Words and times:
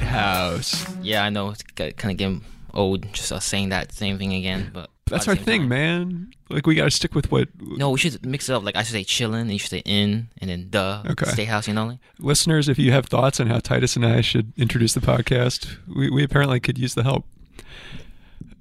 House. 0.00 0.86
Yeah, 1.02 1.24
I 1.24 1.30
know 1.30 1.50
it's 1.50 1.62
kind 1.62 1.92
of 2.10 2.16
getting 2.16 2.44
old 2.72 3.12
just 3.12 3.32
us 3.32 3.44
saying 3.44 3.68
that 3.70 3.92
same 3.92 4.18
thing 4.18 4.32
again, 4.34 4.70
but 4.72 4.90
That's 5.06 5.28
our 5.28 5.36
thing, 5.36 5.62
time- 5.62 5.68
man. 5.68 6.30
Like 6.50 6.66
we 6.66 6.74
gotta 6.74 6.90
stick 6.90 7.14
with 7.14 7.30
what 7.32 7.48
No, 7.60 7.90
we 7.90 7.98
should 7.98 8.24
mix 8.24 8.48
it 8.48 8.52
up. 8.54 8.62
Like 8.62 8.76
I 8.76 8.82
should 8.82 8.92
say 8.92 9.04
chillin', 9.04 9.40
and 9.42 9.52
you 9.52 9.58
should 9.58 9.70
say 9.70 9.82
in, 9.84 10.28
and 10.40 10.50
then 10.50 10.68
duh, 10.70 11.02
Okay. 11.06 11.26
state 11.30 11.46
house. 11.48 11.66
You 11.66 11.74
know, 11.74 11.86
like 11.86 11.98
listeners. 12.18 12.68
If 12.68 12.78
you 12.78 12.92
have 12.92 13.06
thoughts 13.06 13.40
on 13.40 13.46
how 13.48 13.58
Titus 13.60 13.96
and 13.96 14.04
I 14.04 14.20
should 14.20 14.52
introduce 14.56 14.92
the 14.94 15.00
podcast, 15.00 15.76
we, 15.88 16.10
we 16.10 16.22
apparently 16.22 16.60
could 16.60 16.78
use 16.78 16.94
the 16.94 17.02
help. 17.02 17.24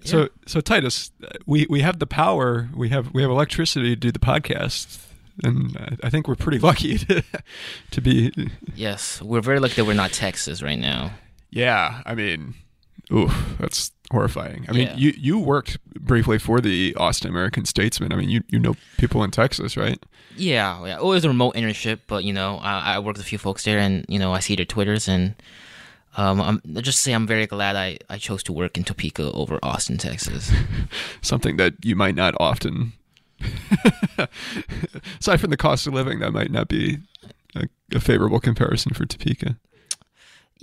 So 0.06 0.22
Yeah. 0.22 0.28
so 0.48 0.62
Titus, 0.62 1.12
we 1.46 1.66
we 1.70 1.82
have 1.82 2.00
the 2.00 2.08
power. 2.08 2.70
We 2.76 2.90
have 2.90 3.14
we 3.14 3.22
have 3.22 3.32
electricity 3.32 3.90
to 3.90 3.96
do 3.96 4.12
the 4.12 4.20
podcast, 4.20 5.00
and 5.44 5.76
I- 5.78 6.08
I 6.08 6.10
think 6.10 6.28
we're 6.28 6.36
pretty 6.36 6.60
lucky 6.70 6.98
to 7.00 7.24
to 7.92 8.02
be. 8.02 8.32
yes, 8.76 9.22
we're 9.22 9.42
very 9.42 9.60
lucky 9.60 9.76
that 9.76 9.86
we're 9.86 9.94
not 9.94 10.12
Texas 10.14 10.62
right 10.64 10.80
now. 10.80 11.12
Yeah, 11.56 12.02
I 12.06 12.16
mean, 12.16 12.56
oof, 13.12 13.34
that's 13.60 13.92
horrifying. 14.12 14.66
I 14.68 14.72
mean, 14.72 14.88
Yeah. 14.88 14.96
you 14.96 15.14
you 15.18 15.40
worked 15.40 15.78
briefly 16.00 16.40
for 16.40 16.60
the 16.62 16.96
Austin 16.98 17.30
American 17.30 17.66
Statesman. 17.66 18.12
I 18.12 18.16
mean, 18.16 18.30
you 18.30 18.42
you 18.50 18.60
know 18.60 18.76
people 18.98 19.24
in 19.24 19.32
Texas, 19.32 19.78
right? 19.78 20.00
Yeah, 20.36 20.84
yeah. 20.86 20.98
Oh, 21.00 21.12
it 21.12 21.16
was 21.16 21.26
a 21.26 21.30
remote 21.30 21.54
internship, 21.56 22.00
but 22.08 22.24
you 22.24 22.34
know, 22.34 22.58
I, 22.58 22.96
I 22.96 23.00
worked 23.00 23.18
with 23.18 23.26
a 23.26 23.30
few 23.30 23.38
folks 23.38 23.64
there, 23.66 23.78
and 23.80 24.04
you 24.10 24.18
know, 24.20 24.34
I 24.34 24.40
see 24.40 24.56
their 24.56 24.66
twitters, 24.66 25.08
and 25.08 25.36
um, 26.18 26.42
I'm 26.42 26.62
I'll 26.76 26.82
just 26.82 27.02
say 27.02 27.14
I'm 27.14 27.28
very 27.28 27.46
glad 27.46 27.76
I, 27.76 27.98
I 28.10 28.18
chose 28.18 28.42
to 28.44 28.54
work 28.54 28.78
in 28.78 28.84
Topeka 28.84 29.32
over 29.34 29.60
Austin, 29.62 29.98
Texas. 29.98 30.52
Something 31.22 31.58
that 31.58 31.74
you 31.84 31.96
might 31.96 32.16
not 32.16 32.34
often. 32.40 32.94
Aside 35.20 35.40
from 35.42 35.50
the 35.50 35.58
cost 35.58 35.88
of 35.88 35.94
living, 35.94 36.20
that 36.20 36.32
might 36.32 36.52
not 36.52 36.68
be 36.68 37.00
a, 37.56 37.64
a 37.94 38.00
favorable 38.00 38.40
comparison 38.40 38.94
for 38.94 39.06
Topeka. 39.06 39.58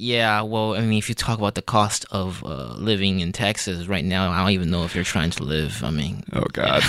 Yeah, 0.01 0.41
well, 0.41 0.73
I 0.77 0.81
mean, 0.81 0.97
if 0.97 1.11
you 1.11 1.15
talk 1.15 1.39
about 1.39 1.57
the 1.57 1.63
cost 1.63 2.07
of 2.11 2.43
uh, 2.43 2.73
living 2.79 3.21
in 3.21 3.33
Texas 3.33 3.87
right 3.87 4.05
now, 4.05 4.31
I 4.31 4.39
don't 4.39 4.53
even 4.53 4.71
know 4.71 4.85
if 4.85 4.95
you're 4.95 5.05
trying 5.05 5.29
to 5.33 5.43
live. 5.43 5.85
I 5.85 5.91
mean, 5.91 6.25
Oh 6.33 6.47
God. 6.55 6.83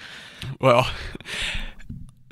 well, 0.60 0.90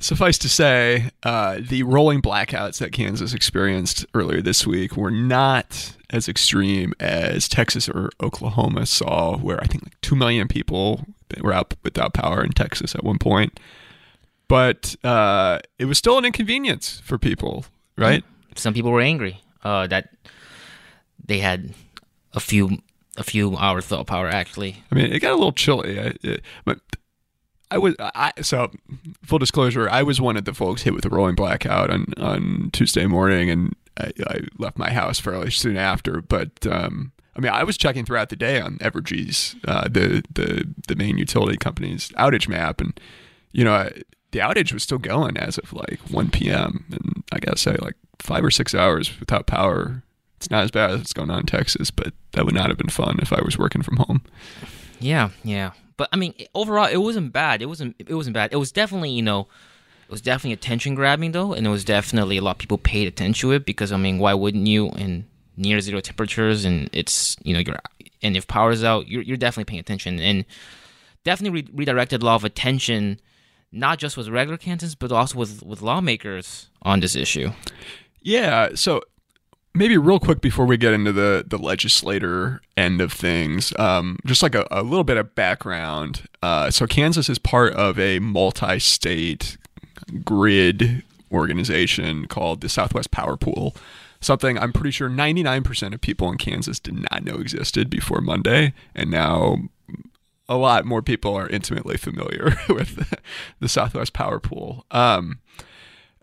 suffice 0.00 0.38
to 0.38 0.48
say, 0.48 1.10
uh, 1.22 1.58
the 1.60 1.82
rolling 1.82 2.22
blackouts 2.22 2.78
that 2.78 2.92
Kansas 2.92 3.34
experienced 3.34 4.06
earlier 4.14 4.40
this 4.40 4.66
week 4.66 4.96
were 4.96 5.10
not 5.10 5.94
as 6.08 6.30
extreme 6.30 6.94
as 6.98 7.46
Texas 7.46 7.86
or 7.86 8.08
Oklahoma 8.22 8.86
saw, 8.86 9.36
where 9.36 9.60
I 9.62 9.66
think 9.66 9.84
like 9.84 10.00
two 10.00 10.16
million 10.16 10.48
people 10.48 11.04
were 11.42 11.52
out 11.52 11.74
without 11.82 12.14
power 12.14 12.42
in 12.42 12.52
Texas 12.52 12.94
at 12.94 13.04
one 13.04 13.18
point. 13.18 13.60
But 14.48 14.96
uh, 15.04 15.58
it 15.78 15.84
was 15.84 15.98
still 15.98 16.16
an 16.16 16.24
inconvenience 16.24 17.02
for 17.04 17.18
people, 17.18 17.66
right? 17.98 18.24
some 18.54 18.72
people 18.72 18.90
were 18.90 19.02
angry 19.02 19.42
uh, 19.66 19.86
that 19.88 20.10
they 21.24 21.38
had 21.38 21.74
a 22.34 22.40
few 22.40 22.78
a 23.16 23.24
few 23.24 23.56
hours 23.56 23.90
without 23.90 24.06
power. 24.06 24.28
Actually, 24.28 24.84
I 24.92 24.94
mean, 24.94 25.12
it 25.12 25.18
got 25.18 25.32
a 25.32 25.34
little 25.34 25.52
chilly, 25.52 25.98
I, 25.98 26.12
it, 26.22 26.42
but 26.64 26.78
I 27.70 27.78
was 27.78 27.96
I 27.98 28.32
so 28.42 28.70
full 29.24 29.40
disclosure, 29.40 29.90
I 29.90 30.04
was 30.04 30.20
one 30.20 30.36
of 30.36 30.44
the 30.44 30.54
folks 30.54 30.82
hit 30.82 30.94
with 30.94 31.04
a 31.04 31.08
rolling 31.08 31.34
blackout 31.34 31.90
on 31.90 32.06
on 32.16 32.70
Tuesday 32.72 33.06
morning, 33.06 33.50
and 33.50 33.74
I, 33.98 34.12
I 34.28 34.40
left 34.56 34.78
my 34.78 34.90
house 34.92 35.18
fairly 35.18 35.50
soon 35.50 35.76
after. 35.76 36.22
But 36.22 36.64
um, 36.68 37.10
I 37.34 37.40
mean, 37.40 37.52
I 37.52 37.64
was 37.64 37.76
checking 37.76 38.04
throughout 38.04 38.28
the 38.28 38.36
day 38.36 38.60
on 38.60 38.78
Evergy's 38.78 39.56
uh, 39.66 39.88
the 39.88 40.22
the 40.32 40.72
the 40.86 40.94
main 40.94 41.18
utility 41.18 41.56
company's 41.56 42.10
outage 42.10 42.48
map, 42.48 42.80
and 42.80 42.98
you 43.52 43.64
know. 43.64 43.74
I, 43.74 44.02
the 44.32 44.40
outage 44.42 44.72
was 44.72 44.82
still 44.82 44.98
going 44.98 45.38
as 45.38 45.56
of 45.56 45.72
like 45.72 45.98
1 46.10 46.30
p.m. 46.30 46.84
and 46.90 47.24
I 47.32 47.38
gotta 47.38 47.56
say, 47.56 47.76
like 47.76 47.94
five 48.18 48.44
or 48.44 48.50
six 48.50 48.74
hours 48.74 49.18
without 49.20 49.46
power. 49.46 50.02
It's 50.36 50.50
not 50.50 50.64
as 50.64 50.70
bad 50.70 50.90
as 50.90 50.98
what's 50.98 51.12
going 51.12 51.30
on 51.30 51.40
in 51.40 51.46
Texas, 51.46 51.90
but 51.90 52.12
that 52.32 52.44
would 52.44 52.54
not 52.54 52.68
have 52.68 52.78
been 52.78 52.88
fun 52.88 53.18
if 53.22 53.32
I 53.32 53.40
was 53.42 53.58
working 53.58 53.82
from 53.82 53.96
home. 53.96 54.22
yeah, 55.00 55.30
yeah. 55.42 55.72
But 55.96 56.10
I 56.12 56.16
mean, 56.16 56.34
overall, 56.54 56.86
it 56.86 56.98
wasn't 56.98 57.32
bad. 57.32 57.62
It 57.62 57.66
wasn't. 57.66 57.96
It 57.98 58.14
wasn't 58.14 58.34
bad. 58.34 58.52
It 58.52 58.56
was 58.56 58.70
definitely, 58.70 59.10
you 59.10 59.22
know, 59.22 59.48
it 60.04 60.10
was 60.10 60.20
definitely 60.20 60.52
attention 60.52 60.94
grabbing 60.94 61.32
though, 61.32 61.54
and 61.54 61.66
it 61.66 61.70
was 61.70 61.84
definitely 61.84 62.36
a 62.36 62.42
lot 62.42 62.52
of 62.52 62.58
people 62.58 62.78
paid 62.78 63.08
attention 63.08 63.48
to 63.48 63.54
it 63.54 63.64
because 63.64 63.92
I 63.92 63.96
mean, 63.96 64.18
why 64.18 64.34
wouldn't 64.34 64.66
you? 64.66 64.90
In 64.90 65.26
near 65.56 65.80
zero 65.80 66.00
temperatures, 66.00 66.64
and 66.64 66.90
it's 66.92 67.36
you 67.42 67.54
know, 67.54 67.60
you're 67.60 67.78
and 68.22 68.36
if 68.36 68.46
power's 68.46 68.84
out, 68.84 69.08
you're 69.08 69.22
you're 69.22 69.36
definitely 69.36 69.64
paying 69.64 69.80
attention, 69.80 70.20
and 70.20 70.44
definitely 71.24 71.62
re- 71.62 71.70
redirected 71.74 72.22
a 72.22 72.26
lot 72.26 72.36
of 72.36 72.44
attention, 72.44 73.20
not 73.72 73.98
just 73.98 74.16
with 74.16 74.28
regular 74.28 74.58
Kansans, 74.58 74.94
but 74.94 75.10
also 75.12 75.38
with 75.38 75.62
with 75.62 75.82
lawmakers 75.82 76.68
on 76.82 77.00
this 77.00 77.16
issue. 77.16 77.50
Yeah. 78.26 78.70
So 78.74 79.02
maybe 79.72 79.96
real 79.96 80.18
quick 80.18 80.40
before 80.40 80.66
we 80.66 80.76
get 80.76 80.92
into 80.92 81.12
the 81.12 81.44
the 81.46 81.58
legislator 81.58 82.60
end 82.76 83.00
of 83.00 83.12
things, 83.12 83.72
um, 83.78 84.18
just 84.26 84.42
like 84.42 84.56
a, 84.56 84.66
a 84.72 84.82
little 84.82 85.04
bit 85.04 85.16
of 85.16 85.36
background. 85.36 86.22
Uh, 86.42 86.68
so 86.72 86.88
Kansas 86.88 87.28
is 87.28 87.38
part 87.38 87.72
of 87.74 88.00
a 88.00 88.18
multi-state 88.18 89.56
grid 90.24 91.04
organization 91.30 92.26
called 92.26 92.62
the 92.62 92.68
Southwest 92.68 93.12
Power 93.12 93.36
Pool. 93.36 93.76
Something 94.20 94.58
I'm 94.58 94.72
pretty 94.72 94.90
sure 94.90 95.08
99% 95.08 95.94
of 95.94 96.00
people 96.00 96.28
in 96.32 96.36
Kansas 96.36 96.80
did 96.80 96.94
not 96.94 97.22
know 97.22 97.36
existed 97.36 97.88
before 97.88 98.20
Monday, 98.20 98.74
and 98.92 99.08
now 99.08 99.58
a 100.48 100.56
lot 100.56 100.84
more 100.84 101.00
people 101.00 101.36
are 101.36 101.48
intimately 101.48 101.96
familiar 101.96 102.56
with 102.68 103.20
the 103.60 103.68
Southwest 103.68 104.14
Power 104.14 104.40
Pool. 104.40 104.84
Um, 104.90 105.38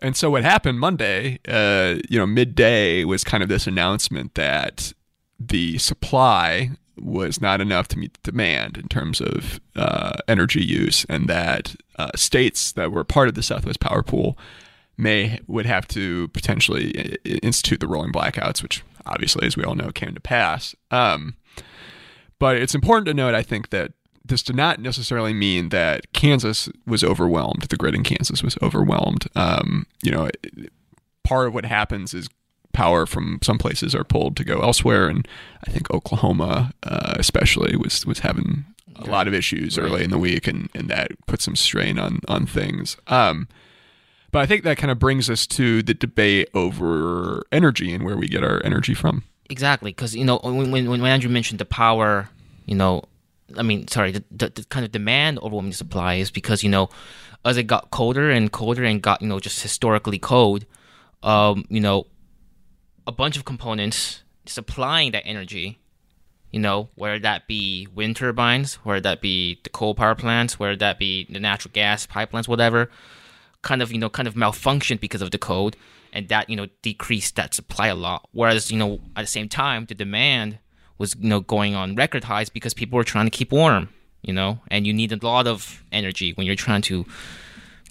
and 0.04 0.16
so 0.16 0.30
what 0.30 0.44
happened 0.44 0.78
Monday, 0.78 1.38
uh, 1.48 1.96
you 2.08 2.18
know, 2.18 2.26
midday 2.26 3.04
was 3.04 3.24
kind 3.24 3.42
of 3.42 3.48
this 3.48 3.66
announcement 3.66 4.34
that 4.34 4.92
the 5.40 5.78
supply 5.78 6.70
was 6.96 7.40
not 7.40 7.60
enough 7.60 7.88
to 7.88 7.98
meet 7.98 8.14
the 8.14 8.30
demand 8.30 8.76
in 8.76 8.86
terms 8.88 9.20
of 9.20 9.60
uh, 9.74 10.12
energy 10.28 10.64
use, 10.64 11.04
and 11.08 11.28
that 11.28 11.74
uh, 11.98 12.10
states 12.14 12.72
that 12.72 12.92
were 12.92 13.02
part 13.04 13.28
of 13.28 13.34
the 13.34 13.42
Southwest 13.42 13.80
Power 13.80 14.02
Pool 14.02 14.38
may 14.96 15.40
would 15.48 15.66
have 15.66 15.88
to 15.88 16.28
potentially 16.28 17.18
i- 17.26 17.28
institute 17.42 17.80
the 17.80 17.88
rolling 17.88 18.12
blackouts, 18.12 18.62
which 18.62 18.84
obviously, 19.06 19.46
as 19.46 19.56
we 19.56 19.64
all 19.64 19.74
know, 19.74 19.90
came 19.90 20.14
to 20.14 20.20
pass. 20.20 20.74
Um, 20.90 21.34
but 22.38 22.56
it's 22.56 22.74
important 22.74 23.06
to 23.06 23.14
note, 23.14 23.34
I 23.34 23.42
think, 23.42 23.70
that 23.70 23.92
this 24.24 24.42
did 24.42 24.56
not 24.56 24.80
necessarily 24.80 25.34
mean 25.34 25.68
that 25.68 26.12
Kansas 26.12 26.68
was 26.86 27.04
overwhelmed. 27.04 27.62
The 27.62 27.76
grid 27.76 27.94
in 27.94 28.02
Kansas 28.02 28.42
was 28.42 28.56
overwhelmed. 28.62 29.26
Um, 29.36 29.86
you 30.02 30.10
know, 30.10 30.30
part 31.24 31.48
of 31.48 31.54
what 31.54 31.64
happens 31.66 32.14
is 32.14 32.28
power 32.72 33.06
from 33.06 33.38
some 33.42 33.58
places 33.58 33.94
are 33.94 34.04
pulled 34.04 34.36
to 34.36 34.44
go 34.44 34.60
elsewhere, 34.60 35.08
and 35.08 35.26
I 35.66 35.70
think 35.70 35.90
Oklahoma, 35.90 36.72
uh, 36.82 37.14
especially, 37.18 37.76
was 37.76 38.06
was 38.06 38.20
having 38.20 38.64
a 38.96 39.06
lot 39.06 39.28
of 39.28 39.34
issues 39.34 39.76
early 39.76 40.04
in 40.04 40.10
the 40.10 40.18
week, 40.18 40.46
and, 40.46 40.68
and 40.74 40.88
that 40.88 41.12
put 41.26 41.42
some 41.42 41.56
strain 41.56 41.98
on 41.98 42.20
on 42.28 42.46
things. 42.46 42.96
Um, 43.06 43.48
but 44.30 44.40
I 44.40 44.46
think 44.46 44.64
that 44.64 44.78
kind 44.78 44.90
of 44.90 44.98
brings 44.98 45.30
us 45.30 45.46
to 45.48 45.82
the 45.82 45.94
debate 45.94 46.48
over 46.54 47.44
energy 47.52 47.92
and 47.92 48.04
where 48.04 48.16
we 48.16 48.26
get 48.26 48.42
our 48.42 48.60
energy 48.64 48.94
from. 48.94 49.22
Exactly, 49.50 49.90
because 49.90 50.16
you 50.16 50.24
know 50.24 50.38
when, 50.42 50.70
when 50.70 50.90
when 50.90 51.04
Andrew 51.04 51.30
mentioned 51.30 51.60
the 51.60 51.64
power, 51.64 52.28
you 52.66 52.74
know, 52.74 53.04
I 53.56 53.62
mean, 53.62 53.88
sorry, 53.88 54.12
the, 54.12 54.24
the, 54.30 54.48
the 54.48 54.64
kind 54.64 54.84
of 54.84 54.92
demand 54.92 55.38
overwhelming 55.38 55.72
supply 55.72 56.14
is 56.14 56.30
because 56.30 56.62
you 56.62 56.70
know, 56.70 56.88
as 57.44 57.56
it 57.56 57.64
got 57.64 57.90
colder 57.90 58.30
and 58.30 58.50
colder 58.50 58.84
and 58.84 59.02
got 59.02 59.22
you 59.22 59.28
know 59.28 59.40
just 59.40 59.62
historically 59.62 60.18
cold, 60.18 60.64
um, 61.22 61.64
you 61.68 61.80
know, 61.80 62.06
a 63.06 63.12
bunch 63.12 63.36
of 63.36 63.44
components 63.44 64.22
supplying 64.46 65.12
that 65.12 65.26
energy, 65.26 65.78
you 66.50 66.60
know, 66.60 66.88
whether 66.94 67.18
that 67.18 67.46
be 67.46 67.88
wind 67.94 68.16
turbines, 68.16 68.74
whether 68.76 69.00
that 69.00 69.20
be 69.20 69.60
the 69.64 69.70
coal 69.70 69.94
power 69.94 70.14
plants, 70.14 70.58
whether 70.58 70.76
that 70.76 70.98
be 70.98 71.26
the 71.30 71.40
natural 71.40 71.72
gas 71.72 72.06
pipelines, 72.06 72.48
whatever, 72.48 72.90
kind 73.62 73.82
of 73.82 73.92
you 73.92 73.98
know 73.98 74.08
kind 74.08 74.28
of 74.28 74.34
malfunctioned 74.34 75.00
because 75.00 75.22
of 75.22 75.30
the 75.30 75.38
cold 75.38 75.76
and 76.12 76.28
that 76.28 76.48
you 76.48 76.56
know 76.56 76.68
decreased 76.80 77.36
that 77.36 77.52
supply 77.52 77.88
a 77.88 77.94
lot. 77.94 78.28
Whereas 78.32 78.70
you 78.70 78.78
know 78.78 79.00
at 79.16 79.22
the 79.22 79.26
same 79.26 79.48
time 79.48 79.86
the 79.86 79.94
demand 79.94 80.58
was 80.98 81.14
you 81.18 81.28
know 81.28 81.40
going 81.40 81.74
on 81.74 81.94
record 81.94 82.24
highs 82.24 82.48
because 82.48 82.74
people 82.74 82.96
were 82.96 83.04
trying 83.04 83.26
to 83.26 83.30
keep 83.30 83.50
warm 83.52 83.88
you 84.22 84.32
know 84.32 84.58
and 84.68 84.86
you 84.86 84.92
need 84.92 85.12
a 85.12 85.18
lot 85.26 85.46
of 85.46 85.82
energy 85.92 86.32
when 86.34 86.46
you're 86.46 86.56
trying 86.56 86.82
to 86.82 87.04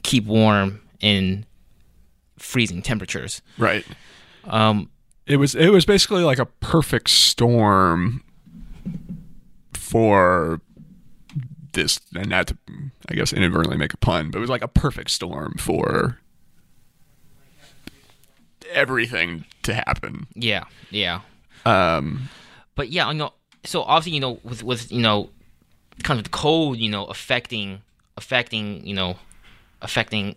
keep 0.03 0.25
warm 0.25 0.81
in 1.00 1.45
freezing 2.38 2.81
temperatures 2.81 3.41
Right. 3.57 3.85
um 4.45 4.89
it 5.25 5.38
was 5.38 5.55
it 5.55 5.69
was 5.69 5.85
basically 5.85 6.23
like 6.23 6.39
a 6.39 6.45
perfect 6.45 7.09
storm 7.09 8.23
for 9.73 10.59
this 11.73 12.00
and 12.15 12.27
not 12.29 12.47
to 12.47 12.57
I 13.09 13.15
guess 13.15 13.33
inadvertently 13.33 13.77
make 13.77 13.94
a 13.94 13.97
pun, 13.97 14.29
but 14.31 14.38
it 14.38 14.41
was 14.41 14.50
like 14.50 14.61
a 14.61 14.67
perfect 14.67 15.09
storm 15.09 15.55
for 15.57 16.19
everything 18.71 19.45
to 19.63 19.73
happen. 19.73 20.27
yeah 20.35 20.63
yeah 20.89 21.21
Um 21.65 22.29
but 22.75 22.90
yeah, 22.90 23.10
you 23.12 23.18
know, 23.18 23.34
so 23.64 23.84
obviously, 23.84 24.14
you 24.16 24.20
know, 24.20 24.40
with 24.44 24.64
with 24.64 24.92
you 24.92 25.02
know, 25.02 25.30
kind 26.04 26.20
of 26.20 26.24
the 26.24 26.30
code, 26.30 26.78
you 26.78 26.90
know, 26.90 27.06
affecting 27.06 27.81
affecting 28.18 28.86
you 28.86 28.94
know, 28.94 29.16
affecting 29.81 30.36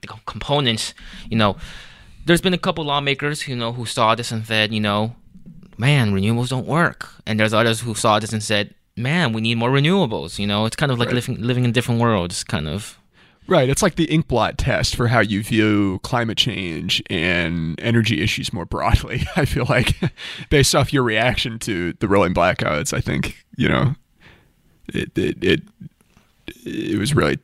the 0.00 0.08
components, 0.26 0.94
you 1.28 1.36
know, 1.36 1.56
there's 2.26 2.40
been 2.40 2.54
a 2.54 2.58
couple 2.58 2.84
lawmakers, 2.84 3.46
you 3.48 3.56
know, 3.56 3.72
who 3.72 3.84
saw 3.86 4.14
this 4.14 4.32
and 4.32 4.46
said, 4.46 4.72
you 4.72 4.80
know, 4.80 5.14
man, 5.78 6.12
renewables 6.12 6.48
don't 6.48 6.66
work. 6.66 7.08
And 7.26 7.38
there's 7.38 7.52
others 7.54 7.80
who 7.80 7.94
saw 7.94 8.18
this 8.18 8.32
and 8.32 8.42
said, 8.42 8.74
man, 8.96 9.32
we 9.32 9.40
need 9.40 9.56
more 9.56 9.70
renewables. 9.70 10.38
You 10.38 10.46
know, 10.46 10.66
it's 10.66 10.76
kind 10.76 10.92
of 10.92 10.98
like 10.98 11.08
Right. 11.08 11.14
living 11.16 11.40
living 11.40 11.64
in 11.64 11.72
different 11.72 12.00
worlds, 12.00 12.44
kind 12.44 12.68
of. 12.68 12.98
Right. 13.50 13.68
It's 13.68 13.82
like 13.82 13.96
the 13.96 14.06
inkblot 14.06 14.54
test 14.58 14.94
for 14.94 15.08
how 15.08 15.18
you 15.18 15.42
view 15.42 15.98
climate 16.04 16.38
change 16.38 17.02
and 17.10 17.78
energy 17.80 18.22
issues 18.22 18.52
more 18.52 18.64
broadly. 18.64 19.22
I 19.36 19.44
feel 19.44 19.66
like, 19.68 19.96
based 20.50 20.72
off 20.76 20.92
your 20.92 21.02
reaction 21.02 21.58
to 21.60 21.92
the 21.94 22.06
rolling 22.06 22.32
blackouts, 22.32 22.96
I 22.96 23.00
think 23.00 23.44
you 23.56 23.68
know, 23.68 23.96
it 24.86 25.18
it 25.18 25.42
it, 25.42 25.62
it 26.64 26.96
was 26.96 27.12
really 27.12 27.40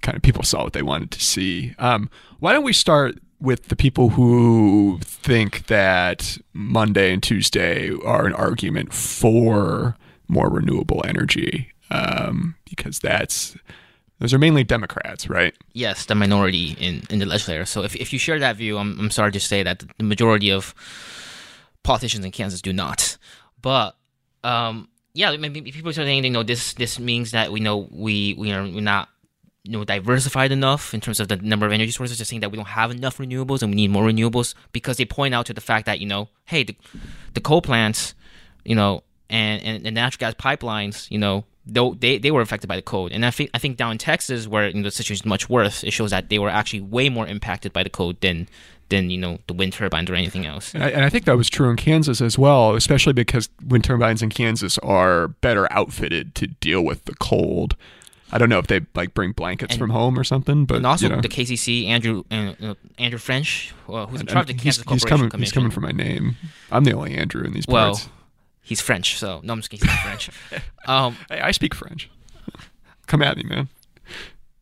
kind 0.00 0.14
of 0.14 0.22
people 0.22 0.44
saw 0.44 0.62
what 0.62 0.74
they 0.74 0.82
wanted 0.82 1.10
to 1.10 1.20
see. 1.20 1.74
Um, 1.80 2.08
why 2.38 2.52
don't 2.52 2.62
we 2.62 2.72
start 2.72 3.18
with 3.40 3.66
the 3.66 3.74
people 3.74 4.10
who 4.10 5.00
think 5.02 5.66
that 5.66 6.38
Monday 6.52 7.12
and 7.12 7.20
Tuesday 7.20 7.90
are 8.04 8.26
an 8.26 8.32
argument 8.32 8.94
for 8.94 9.96
more 10.28 10.48
renewable 10.48 11.02
energy? 11.04 11.72
Um, 11.90 12.54
because 12.64 13.00
that's 13.00 13.56
those 14.18 14.34
are 14.34 14.38
mainly 14.38 14.64
Democrats, 14.64 15.28
right? 15.28 15.54
Yes, 15.72 16.06
the 16.06 16.14
minority 16.14 16.76
in, 16.80 17.02
in 17.08 17.20
the 17.20 17.26
legislature. 17.26 17.64
So 17.64 17.82
if, 17.82 17.94
if 17.94 18.12
you 18.12 18.18
share 18.18 18.38
that 18.40 18.56
view, 18.56 18.78
I'm, 18.78 18.98
I'm 18.98 19.10
sorry 19.10 19.32
to 19.32 19.40
say 19.40 19.62
that 19.62 19.84
the 19.96 20.04
majority 20.04 20.50
of 20.50 20.74
politicians 21.82 22.24
in 22.24 22.32
Kansas 22.32 22.60
do 22.60 22.72
not. 22.72 23.16
But 23.62 23.96
um, 24.44 24.88
yeah, 25.14 25.36
maybe 25.36 25.62
people 25.62 25.90
are 25.90 25.92
saying 25.92 26.24
you 26.24 26.30
know 26.30 26.42
this 26.42 26.74
this 26.74 26.98
means 26.98 27.30
that 27.32 27.52
we 27.52 27.60
know 27.60 27.88
we 27.90 28.34
we 28.34 28.52
are 28.52 28.66
not 28.66 29.08
you 29.64 29.72
know 29.72 29.84
diversified 29.84 30.52
enough 30.52 30.94
in 30.94 31.00
terms 31.00 31.20
of 31.20 31.28
the 31.28 31.36
number 31.36 31.66
of 31.66 31.72
energy 31.72 31.90
sources. 31.90 32.18
They're 32.18 32.24
saying 32.24 32.40
that 32.40 32.50
we 32.50 32.56
don't 32.56 32.68
have 32.68 32.90
enough 32.90 33.18
renewables 33.18 33.62
and 33.62 33.70
we 33.70 33.76
need 33.76 33.90
more 33.90 34.04
renewables 34.04 34.54
because 34.72 34.96
they 34.96 35.04
point 35.04 35.34
out 35.34 35.46
to 35.46 35.54
the 35.54 35.60
fact 35.60 35.86
that 35.86 36.00
you 36.00 36.06
know 36.06 36.28
hey 36.44 36.64
the 36.64 36.76
the 37.34 37.40
coal 37.40 37.62
plants 37.62 38.14
you 38.64 38.74
know 38.74 39.02
and 39.30 39.62
and, 39.62 39.86
and 39.86 39.94
natural 39.94 40.18
gas 40.18 40.34
pipelines 40.34 41.10
you 41.10 41.18
know 41.18 41.44
though 41.68 41.94
they, 41.94 42.18
they 42.18 42.30
were 42.30 42.40
affected 42.40 42.66
by 42.66 42.76
the 42.76 42.82
code 42.82 43.12
and 43.12 43.24
I 43.24 43.30
think 43.30 43.50
I 43.54 43.58
think 43.58 43.76
down 43.76 43.92
in 43.92 43.98
Texas 43.98 44.48
where 44.48 44.68
you 44.68 44.74
know, 44.74 44.82
the 44.82 44.90
situation 44.90 45.24
is 45.24 45.28
much 45.28 45.48
worse 45.48 45.84
it 45.84 45.92
shows 45.92 46.10
that 46.10 46.28
they 46.30 46.38
were 46.38 46.48
actually 46.48 46.80
way 46.80 47.08
more 47.08 47.26
impacted 47.26 47.72
by 47.72 47.82
the 47.82 47.90
code 47.90 48.20
than 48.20 48.48
than 48.88 49.10
you 49.10 49.18
know 49.18 49.38
the 49.46 49.54
wind 49.54 49.72
turbines 49.72 50.10
or 50.10 50.14
anything 50.14 50.46
else. 50.46 50.74
And 50.74 50.82
I, 50.82 50.88
and 50.90 51.04
I 51.04 51.08
think 51.08 51.24
that 51.26 51.36
was 51.36 51.48
true 51.48 51.70
in 51.70 51.76
Kansas 51.76 52.20
as 52.20 52.38
well, 52.38 52.74
especially 52.74 53.12
because 53.12 53.48
wind 53.66 53.84
turbines 53.84 54.22
in 54.22 54.30
Kansas 54.30 54.78
are 54.78 55.28
better 55.28 55.70
outfitted 55.72 56.34
to 56.36 56.46
deal 56.46 56.82
with 56.82 57.04
the 57.04 57.14
cold. 57.14 57.76
I 58.30 58.36
don't 58.36 58.50
know 58.50 58.58
if 58.58 58.66
they 58.66 58.82
like 58.94 59.14
bring 59.14 59.32
blankets 59.32 59.76
from 59.76 59.90
home 59.90 60.18
or 60.18 60.24
something, 60.24 60.66
but 60.66 60.78
And 60.78 60.86
also 60.86 61.06
you 61.06 61.14
know, 61.14 61.20
the 61.20 61.28
KCC 61.28 61.86
Andrew 61.86 62.24
uh, 62.30 62.52
uh, 62.62 62.74
Andrew 62.98 63.18
French 63.18 63.72
uh, 63.88 64.06
who's 64.06 64.20
in 64.20 64.26
and 64.26 64.28
charge 64.28 64.50
of 64.50 64.56
the 64.56 64.62
Kansas 64.62 64.76
he's 64.76 64.84
Corporation 64.84 65.08
coming. 65.08 65.30
Commission. 65.30 65.42
He's 65.42 65.52
coming 65.52 65.70
for 65.70 65.80
my 65.80 65.92
name. 65.92 66.36
I'm 66.70 66.84
the 66.84 66.92
only 66.92 67.14
Andrew 67.14 67.42
in 67.42 67.52
these 67.52 67.66
well, 67.66 67.94
parts. 67.94 68.08
He's 68.68 68.80
French, 68.80 69.16
so 69.18 69.40
no, 69.42 69.52
I'm 69.52 69.58
just 69.60 69.70
kidding. 69.70 69.88
He's 69.88 69.96
not 69.96 70.02
French. 70.04 70.30
Um, 70.86 71.16
Hey, 71.28 71.40
I 71.40 71.50
speak 71.50 71.74
French. 71.74 72.08
Come 73.06 73.22
at 73.22 73.36
me, 73.36 73.42
man. 73.44 73.68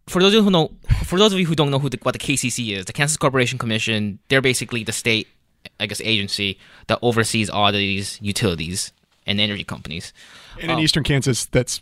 for 0.09 0.21
those 0.23 0.33
of 0.33 0.39
you 0.39 0.43
who 0.43 0.51
know, 0.51 0.73
for 1.05 1.19
those 1.19 1.33
of 1.33 1.39
you 1.39 1.47
who 1.47 1.55
don't 1.55 1.71
know 1.71 1.79
who 1.79 1.89
the, 1.89 1.99
what 2.03 2.13
the 2.13 2.19
KCC 2.19 2.77
is, 2.77 2.85
the 2.87 2.93
Kansas 2.93 3.17
Corporation 3.17 3.59
Commission, 3.59 4.19
they're 4.29 4.41
basically 4.43 4.83
the 4.85 4.93
state, 4.93 5.29
I 5.81 5.87
guess, 5.87 6.01
agency 6.01 6.59
that 6.89 6.99
oversees 7.03 7.49
all 7.51 7.69
of 7.69 7.75
these 7.75 8.19
utilities 8.23 8.93
and 9.27 9.41
energy 9.41 9.65
companies. 9.65 10.13
And 10.61 10.71
Oh. 10.71 10.75
in 10.75 10.81
Eastern 10.81 11.03
Kansas, 11.05 11.45
that's 11.47 11.81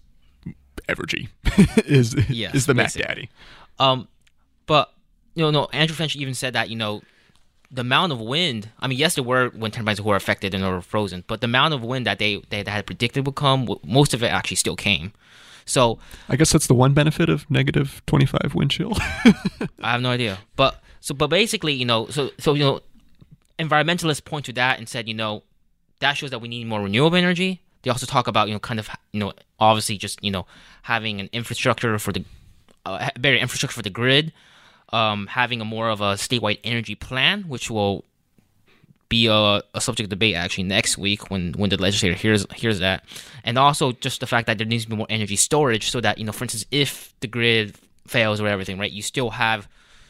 Evergy 0.89 1.29
is 1.87 2.15
Yes, 2.29 2.55
is 2.55 2.67
the 2.67 2.75
Mac. 2.75 2.93
Daddy. 2.93 3.31
Um, 3.79 4.09
but 4.67 4.93
you 5.35 5.43
know, 5.45 5.51
no, 5.51 5.69
Andrew 5.73 5.95
French 5.97 6.17
even 6.17 6.35
said 6.35 6.53
that 6.55 6.69
you 6.71 6.77
know, 6.77 7.03
the 7.71 7.81
amount 7.81 8.13
of 8.13 8.21
wind. 8.21 8.71
I 8.81 8.87
mean, 8.87 8.99
yes, 8.99 9.15
there 9.15 9.25
were 9.25 9.51
wind 9.51 9.75
turbines 9.75 9.99
who 9.99 10.05
were 10.05 10.17
affected 10.17 10.55
and 10.55 10.65
were 10.65 10.81
frozen, 10.81 11.25
but 11.27 11.41
the 11.41 11.47
amount 11.47 11.75
of 11.75 11.83
wind 11.83 12.07
that 12.07 12.19
they 12.19 12.43
they 12.51 12.65
had 12.67 12.87
predicted 12.87 13.27
would 13.27 13.35
come, 13.35 13.69
most 13.85 14.15
of 14.15 14.23
it 14.23 14.29
actually 14.29 14.57
still 14.57 14.77
came. 14.77 15.13
So 15.67 15.99
I 16.29 16.37
guess 16.37 16.53
that's 16.53 16.67
the 16.67 16.75
one 16.75 16.93
benefit 16.93 17.29
of 17.29 17.51
negative 17.51 18.03
25 18.07 18.55
wind 18.55 18.71
chill. 18.71 18.93
I 19.83 19.93
have 19.93 20.03
no 20.03 20.11
idea. 20.11 20.39
But 20.57 20.83
so 21.01 21.15
but 21.15 21.29
basically, 21.29 21.73
you 21.73 21.85
know, 21.85 22.07
so 22.09 22.31
so 22.39 22.55
you 22.55 22.65
know, 22.65 22.81
environmentalists 23.59 24.25
point 24.25 24.45
to 24.47 24.53
that 24.55 24.79
and 24.79 24.89
said, 24.89 25.09
you 25.09 25.15
know, 25.15 25.43
that 26.01 26.15
shows 26.15 26.31
that 26.31 26.41
we 26.41 26.49
need 26.49 26.67
more 26.67 26.83
renewable 26.83 27.17
energy. 27.17 27.61
They 27.83 27.91
also 27.91 28.07
talk 28.07 28.27
about, 28.27 28.49
you 28.49 28.55
know, 28.55 28.61
kind 28.61 28.81
of, 28.81 28.89
you 29.13 29.21
know, 29.21 29.33
obviously 29.61 29.99
just, 29.99 30.23
you 30.25 30.31
know, 30.31 30.47
having 30.83 31.21
an 31.21 31.29
infrastructure 31.33 31.99
for 31.99 32.13
the 32.13 32.25
uh, 32.87 33.11
better 33.19 33.37
infrastructure 33.37 33.77
for 33.77 33.83
the 33.83 33.91
grid, 33.91 34.33
um, 34.91 35.27
having 35.27 35.61
a 35.61 35.65
more 35.65 35.89
of 35.89 36.01
a 36.01 36.15
statewide 36.15 36.59
energy 36.65 36.95
plan, 36.95 37.43
which 37.43 37.71
will 37.71 38.05
be 39.09 39.27
a, 39.27 39.63
a 39.75 39.81
subject 39.81 40.07
of 40.07 40.11
debate 40.11 40.35
actually 40.35 40.65
next 40.65 40.99
week 40.99 41.31
when, 41.31 41.53
when 41.53 41.71
the 41.71 41.77
legislature 41.77 42.15
hears 42.15 42.47
hears 42.55 42.81
that, 42.81 43.05
and 43.45 43.59
also 43.59 43.93
just 43.93 44.21
the 44.21 44.27
fact 44.27 44.47
that 44.47 44.59
there 44.59 44.67
needs 44.67 44.85
to 44.85 44.91
be 44.91 44.97
more 44.97 45.07
energy 45.11 45.37
storage 45.37 45.91
so 45.91 46.01
that 46.01 46.19
you 46.19 46.25
know, 46.25 46.33
for 46.33 46.45
instance, 46.45 46.65
if 46.71 47.15
the 47.21 47.27
grid 47.27 47.77
fails 48.07 48.41
or 48.41 48.47
everything, 48.47 48.79
right, 48.79 48.93
you 48.93 49.03
still 49.03 49.31
have 49.31 49.69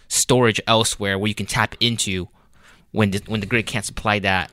storage 0.08 0.60
elsewhere 0.66 1.18
where 1.18 1.28
you 1.28 1.34
can 1.34 1.46
tap 1.46 1.74
into 1.80 2.28
when 2.92 3.10
the, 3.10 3.22
when 3.26 3.40
the 3.40 3.46
grid 3.46 3.66
can't 3.66 3.84
supply 3.84 4.18
that 4.20 4.50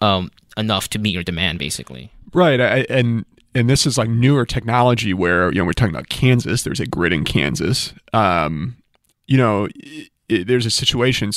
um, 0.00 0.30
enough 0.56 0.88
to 0.88 0.98
meet 0.98 1.10
your 1.10 1.22
demand, 1.22 1.58
basically. 1.58 2.10
Right, 2.32 2.60
I, 2.60 2.86
and 2.88 3.24
and 3.54 3.70
this 3.70 3.86
is 3.86 3.96
like 3.96 4.08
newer 4.08 4.44
technology 4.44 5.14
where 5.14 5.50
you 5.52 5.58
know 5.58 5.64
we're 5.64 5.72
talking 5.72 5.94
about 5.94 6.08
Kansas. 6.08 6.62
There's 6.62 6.80
a 6.80 6.86
grid 6.86 7.12
in 7.12 7.24
Kansas. 7.24 7.94
Um, 8.12 8.76
you 9.26 9.36
know, 9.36 9.66
i 9.66 10.08
i 10.30 10.42
there's 10.44 10.66
a 10.66 10.70
situation 10.70 11.30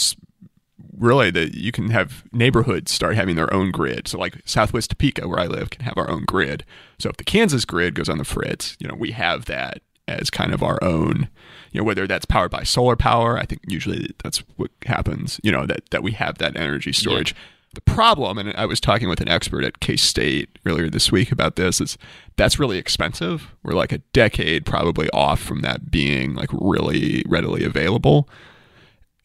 really 0.98 1.32
that 1.32 1.56
you 1.56 1.72
can 1.72 1.90
have 1.90 2.24
neighborhoods 2.32 2.92
start 2.92 3.16
having 3.16 3.36
their 3.36 3.52
own 3.54 3.72
grid. 3.72 4.08
So 4.08 4.20
like 4.20 4.42
Southwest 4.46 4.92
Topeka, 4.92 5.28
where 5.28 5.40
I 5.40 5.48
live, 5.48 5.70
can 5.70 5.86
have 5.86 5.98
our 5.98 6.10
own 6.10 6.26
grid. 6.26 6.66
So 7.00 7.10
if 7.10 7.18
the 7.18 7.24
Kansas 7.24 7.66
grid 7.66 7.96
goes 7.96 8.10
on 8.10 8.18
the 8.18 8.26
fritz, 8.26 8.76
you 8.80 8.88
know, 8.88 8.96
we 8.96 9.12
have 9.12 9.46
that 9.46 9.82
as 10.08 10.30
kind 10.30 10.54
of 10.54 10.62
our 10.62 10.80
own. 10.84 11.30
You 11.72 11.82
know, 11.82 11.86
whether 11.86 12.08
that's 12.08 12.26
powered 12.26 12.52
by 12.52 12.64
solar 12.64 12.96
power, 12.96 13.38
I 13.38 13.46
think 13.46 13.62
usually 13.68 14.12
that's 14.24 14.40
what 14.58 14.72
happens. 14.86 15.40
You 15.44 15.52
know, 15.52 15.66
that 15.68 15.90
that 15.92 16.04
we 16.04 16.12
have 16.14 16.40
that 16.40 16.58
energy 16.58 16.92
storage. 16.92 17.36
The 17.76 17.82
problem, 17.82 18.40
and 18.40 18.52
I 18.56 18.66
was 18.66 18.80
talking 18.80 19.10
with 19.10 19.22
an 19.22 19.30
expert 19.30 19.64
at 19.64 19.80
K 19.80 19.96
State 19.96 20.58
earlier 20.66 20.90
this 20.90 21.12
week 21.12 21.32
about 21.32 21.56
this, 21.56 21.80
is 21.80 22.00
that's 22.36 22.58
really 22.58 22.80
expensive. 22.80 23.54
We're 23.62 23.74
like 23.74 23.92
a 23.92 24.00
decade 24.12 24.66
probably 24.66 25.08
off 25.12 25.40
from 25.40 25.62
that 25.62 25.92
being 25.92 26.34
like 26.34 26.50
really 26.52 27.24
readily 27.28 27.64
available. 27.64 28.28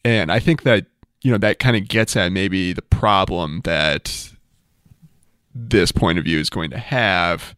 And 0.03 0.31
I 0.31 0.39
think 0.39 0.61
that, 0.61 0.85
you 1.23 1.31
know, 1.31 1.39
that 1.39 1.57
kind 1.57 1.75
of 1.75 1.87
gets 1.87 2.15
at 2.15 2.31
maybe 2.31 2.71
the 2.71 2.83
problem 2.83 3.61
that 3.63 4.31
this 5.55 5.91
point 5.91 6.19
of 6.19 6.25
view 6.25 6.37
is 6.39 6.51
going 6.51 6.69
to 6.69 6.77
have 6.77 7.55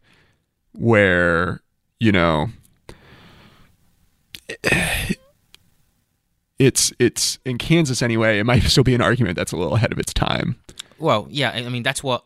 where, 0.72 1.60
you 2.00 2.12
know, 2.12 2.48
it's 6.58 6.92
it's 6.98 7.38
in 7.44 7.58
Kansas 7.58 8.00
anyway. 8.00 8.38
It 8.38 8.44
might 8.44 8.62
still 8.64 8.84
be 8.84 8.94
an 8.94 9.02
argument 9.02 9.36
that's 9.36 9.52
a 9.52 9.56
little 9.56 9.74
ahead 9.76 9.92
of 9.92 9.98
its 9.98 10.14
time. 10.14 10.56
Well, 10.98 11.26
yeah, 11.30 11.50
I 11.50 11.68
mean 11.68 11.82
that's 11.82 12.02
what 12.02 12.24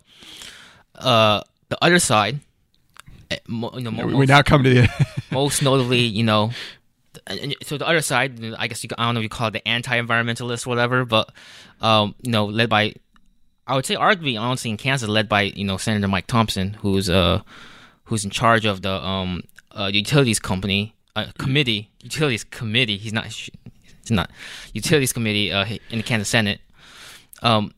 uh, 0.94 1.42
the 1.68 1.82
other 1.82 1.98
side, 1.98 2.40
eh, 3.30 3.38
you 3.46 3.80
know, 3.80 3.90
mo- 3.90 4.06
We, 4.06 4.26
now 4.26 4.42
come 4.42 4.62
to 4.64 4.70
the 4.70 4.88
most 5.30 5.62
notably, 5.62 6.00
you 6.00 6.22
know, 6.22 6.50
so 7.62 7.78
the 7.78 7.86
other 7.86 8.00
side, 8.00 8.42
I 8.58 8.66
guess 8.68 8.82
you, 8.82 8.90
I 8.96 9.04
don't 9.06 9.14
know 9.14 9.20
if 9.20 9.24
you 9.24 9.28
call 9.28 9.48
it 9.48 9.52
the 9.52 9.66
anti-environmentalist 9.68 10.66
whatever, 10.66 11.04
but 11.04 11.30
um, 11.80 12.14
you 12.22 12.30
know, 12.30 12.46
led 12.46 12.68
by, 12.68 12.94
I 13.66 13.74
would 13.74 13.86
say 13.86 13.94
arguably 13.94 14.40
honestly 14.40 14.70
in 14.70 14.76
Kansas, 14.76 15.08
led 15.08 15.28
by 15.28 15.42
you 15.42 15.64
know 15.64 15.76
Senator 15.76 16.08
Mike 16.08 16.26
Thompson, 16.26 16.74
who's 16.74 17.08
uh 17.08 17.42
who's 18.04 18.24
in 18.24 18.30
charge 18.30 18.64
of 18.64 18.82
the 18.82 18.92
um 18.92 19.42
uh, 19.72 19.90
utilities 19.92 20.38
company 20.38 20.94
uh, 21.16 21.26
committee, 21.38 21.90
utilities 22.00 22.44
committee. 22.44 22.96
He's 22.96 23.12
not, 23.12 23.26
he's 23.26 23.50
not 24.10 24.30
utilities 24.72 25.12
committee 25.12 25.52
uh, 25.52 25.64
in 25.90 25.98
the 25.98 26.02
Kansas 26.02 26.28
Senate. 26.28 26.60
Um, 27.42 27.72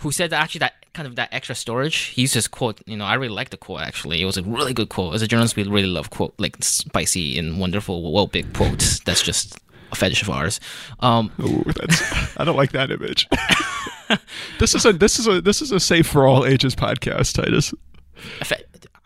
who 0.00 0.12
said 0.12 0.30
that 0.30 0.40
actually 0.42 0.60
that 0.60 0.74
kind 0.94 1.06
of 1.08 1.16
that 1.16 1.28
extra 1.32 1.54
storage. 1.54 1.96
He 1.96 2.22
used 2.22 2.34
this 2.34 2.48
quote. 2.48 2.80
You 2.86 2.96
know, 2.96 3.04
I 3.04 3.14
really 3.14 3.34
like 3.34 3.50
the 3.50 3.56
quote. 3.56 3.80
Actually, 3.80 4.20
it 4.22 4.24
was 4.24 4.36
a 4.36 4.42
really 4.42 4.72
good 4.74 4.88
quote. 4.88 5.14
As 5.14 5.22
a 5.22 5.26
journalist, 5.26 5.56
we 5.56 5.64
really 5.64 5.88
love 5.88 6.10
quote 6.10 6.34
like 6.38 6.56
spicy 6.62 7.38
and 7.38 7.58
wonderful, 7.60 8.12
well 8.12 8.26
big 8.26 8.52
quotes. 8.54 9.00
That's 9.00 9.22
just 9.22 9.58
a 9.92 9.96
fetish 9.96 10.22
of 10.22 10.30
ours. 10.30 10.60
Um, 11.00 11.30
Ooh, 11.40 11.64
that's 11.64 12.36
I 12.38 12.44
don't 12.44 12.56
like 12.56 12.72
that 12.72 12.90
image. 12.90 13.28
this 14.58 14.74
is 14.74 14.84
a 14.86 14.92
this 14.92 15.18
is 15.18 15.26
a 15.26 15.40
this 15.40 15.60
is 15.62 15.72
a 15.72 15.80
safe 15.80 16.06
for 16.06 16.26
all 16.26 16.46
ages 16.46 16.74
podcast, 16.74 17.34
Titus. 17.34 17.72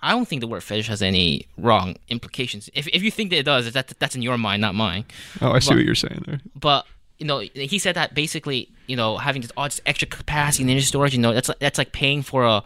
I 0.04 0.10
don't 0.10 0.26
think 0.26 0.40
the 0.40 0.48
word 0.48 0.64
fetish 0.64 0.88
has 0.88 1.00
any 1.00 1.46
wrong 1.56 1.96
implications. 2.08 2.68
If 2.74 2.88
if 2.88 3.02
you 3.02 3.10
think 3.10 3.30
that 3.30 3.38
it 3.38 3.44
does, 3.44 3.72
that 3.72 3.92
that's 3.98 4.16
in 4.16 4.22
your 4.22 4.36
mind, 4.36 4.60
not 4.60 4.74
mine. 4.74 5.04
Oh, 5.40 5.52
I 5.52 5.58
see 5.60 5.70
But- 5.70 5.76
what 5.76 5.84
you're 5.84 5.94
saying 5.94 6.24
there. 6.26 6.40
but 6.58 6.86
you 7.22 7.28
know, 7.28 7.38
he 7.38 7.78
said 7.78 7.94
that 7.94 8.14
basically, 8.14 8.68
you 8.88 8.96
know, 8.96 9.16
having 9.16 9.42
this 9.42 9.52
all 9.56 9.64
this 9.64 9.80
extra 9.86 10.08
capacity 10.08 10.64
in 10.64 10.68
energy 10.70 10.86
storage, 10.86 11.14
you 11.14 11.20
know, 11.20 11.32
that's 11.32 11.48
like, 11.48 11.60
that's 11.60 11.78
like 11.78 11.92
paying 11.92 12.22
for 12.22 12.44
a 12.44 12.64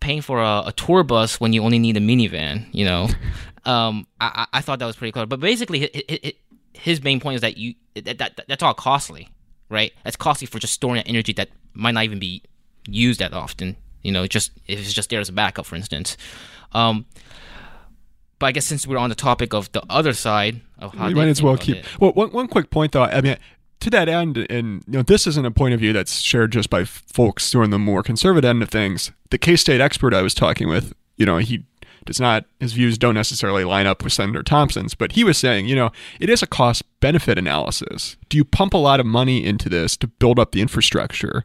paying 0.00 0.22
for 0.22 0.40
a, 0.42 0.64
a 0.66 0.72
tour 0.74 1.02
bus 1.02 1.38
when 1.38 1.52
you 1.52 1.62
only 1.62 1.78
need 1.78 1.96
a 1.96 2.00
minivan. 2.00 2.66
You 2.72 2.86
know, 2.86 3.08
um, 3.70 4.06
I, 4.20 4.46
I 4.52 4.58
I 4.58 4.60
thought 4.62 4.78
that 4.78 4.86
was 4.86 4.96
pretty 4.96 5.12
clever. 5.12 5.26
But 5.26 5.40
basically, 5.40 5.80
hi- 5.80 5.90
hi- 6.08 6.18
hi- 6.24 6.32
his 6.72 7.04
main 7.04 7.20
point 7.20 7.34
is 7.36 7.40
that 7.42 7.58
you 7.58 7.74
that, 7.94 8.16
that 8.18 8.40
that's 8.48 8.62
all 8.62 8.72
costly, 8.74 9.28
right? 9.68 9.92
That's 10.02 10.16
costly 10.16 10.46
for 10.46 10.58
just 10.58 10.72
storing 10.72 10.96
that 10.96 11.08
energy 11.08 11.34
that 11.34 11.50
might 11.74 11.92
not 11.92 12.04
even 12.04 12.18
be 12.18 12.42
used 12.88 13.20
that 13.20 13.34
often. 13.34 13.76
You 14.02 14.12
know, 14.12 14.26
just 14.26 14.50
if 14.66 14.78
it's 14.80 14.92
just 14.94 15.10
there 15.10 15.20
as 15.20 15.28
a 15.28 15.32
backup, 15.32 15.66
for 15.66 15.76
instance. 15.76 16.16
Um, 16.72 17.04
but 18.38 18.46
I 18.46 18.52
guess 18.52 18.66
since 18.66 18.86
we're 18.86 18.98
on 18.98 19.08
the 19.10 19.14
topic 19.14 19.54
of 19.54 19.70
the 19.72 19.82
other 19.88 20.12
side 20.12 20.60
of 20.78 20.92
how 20.94 21.06
we 21.08 21.14
might 21.14 21.28
as 21.28 21.42
well 21.42 21.56
keep. 21.56 21.76
it. 21.78 22.00
Well, 22.00 22.12
one, 22.12 22.30
one 22.32 22.48
quick 22.48 22.68
point 22.70 22.92
though. 22.92 23.04
I 23.04 23.20
mean, 23.20 23.36
to 23.84 23.90
that 23.90 24.08
end, 24.08 24.46
and 24.50 24.82
you 24.86 24.94
know, 24.94 25.02
this 25.02 25.26
isn't 25.26 25.46
a 25.46 25.50
point 25.50 25.74
of 25.74 25.80
view 25.80 25.92
that's 25.92 26.20
shared 26.20 26.52
just 26.52 26.70
by 26.70 26.84
folks 26.84 27.52
who 27.52 27.60
are 27.60 27.66
the 27.66 27.78
more 27.78 28.02
conservative 28.02 28.48
end 28.48 28.62
of 28.62 28.68
things. 28.68 29.12
The 29.30 29.38
K 29.38 29.56
State 29.56 29.80
expert 29.80 30.14
I 30.14 30.22
was 30.22 30.34
talking 30.34 30.68
with, 30.68 30.94
you 31.16 31.26
know, 31.26 31.38
he 31.38 31.64
does 32.04 32.20
not 32.20 32.44
his 32.60 32.74
views 32.74 32.98
don't 32.98 33.14
necessarily 33.14 33.64
line 33.64 33.86
up 33.86 34.02
with 34.02 34.12
Senator 34.12 34.42
Thompson's, 34.42 34.94
but 34.94 35.12
he 35.12 35.24
was 35.24 35.38
saying, 35.38 35.66
you 35.66 35.74
know, 35.74 35.90
it 36.20 36.28
is 36.28 36.42
a 36.42 36.46
cost 36.46 36.82
benefit 37.00 37.38
analysis. 37.38 38.16
Do 38.28 38.36
you 38.36 38.44
pump 38.44 38.74
a 38.74 38.78
lot 38.78 39.00
of 39.00 39.06
money 39.06 39.44
into 39.44 39.68
this 39.68 39.96
to 39.98 40.06
build 40.06 40.38
up 40.38 40.52
the 40.52 40.60
infrastructure 40.60 41.42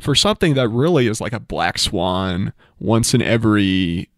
for 0.00 0.14
something 0.14 0.54
that 0.54 0.68
really 0.68 1.06
is 1.06 1.20
like 1.20 1.32
a 1.32 1.40
black 1.40 1.78
swan, 1.78 2.52
once 2.78 3.14
in 3.14 3.22
every 3.22 4.08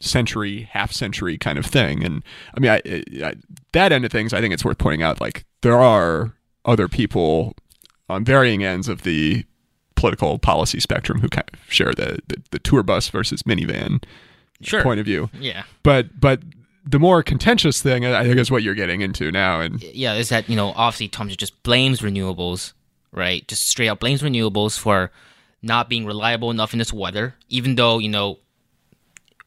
century, 0.00 0.68
half 0.70 0.92
century 0.92 1.38
kind 1.38 1.58
of 1.58 1.66
thing. 1.66 2.04
And 2.04 2.24
I 2.56 2.60
mean, 2.60 2.70
I, 2.70 3.26
I, 3.26 3.34
that 3.72 3.92
end 3.92 4.04
of 4.04 4.12
things, 4.12 4.32
I 4.32 4.40
think 4.40 4.54
it's 4.54 4.64
worth 4.64 4.78
pointing 4.78 5.02
out. 5.02 5.20
Like 5.20 5.44
there 5.62 5.78
are 5.78 6.34
other 6.64 6.88
people 6.88 7.54
on 8.08 8.24
varying 8.24 8.64
ends 8.64 8.88
of 8.88 9.02
the 9.02 9.44
political 9.94 10.38
policy 10.38 10.80
spectrum 10.80 11.20
who 11.20 11.28
kind 11.28 11.48
of 11.52 11.60
share 11.72 11.92
the 11.92 12.18
the, 12.28 12.42
the 12.52 12.58
tour 12.58 12.82
bus 12.82 13.08
versus 13.08 13.42
minivan 13.44 14.02
Sure. 14.62 14.82
point 14.82 15.00
of 15.00 15.06
view. 15.06 15.30
Yeah. 15.38 15.62
But 15.82 16.20
but 16.20 16.40
the 16.84 16.98
more 16.98 17.22
contentious 17.22 17.80
thing, 17.80 18.04
I 18.04 18.24
think, 18.24 18.38
is 18.38 18.50
what 18.50 18.62
you're 18.62 18.74
getting 18.74 19.00
into 19.00 19.30
now. 19.32 19.60
And 19.60 19.82
yeah, 19.82 20.14
is 20.14 20.28
that 20.30 20.48
you 20.50 20.56
know 20.56 20.72
obviously 20.76 21.08
Thompson 21.08 21.36
just 21.38 21.62
blames 21.62 22.00
renewables, 22.00 22.72
right? 23.12 23.46
Just 23.48 23.68
straight 23.68 23.88
up 23.88 24.00
blames 24.00 24.20
renewables 24.22 24.78
for 24.78 25.10
not 25.62 25.88
being 25.88 26.04
reliable 26.06 26.50
enough 26.50 26.72
in 26.74 26.78
this 26.78 26.92
weather, 26.92 27.34
even 27.48 27.74
though 27.76 27.98
you 27.98 28.08
know, 28.08 28.38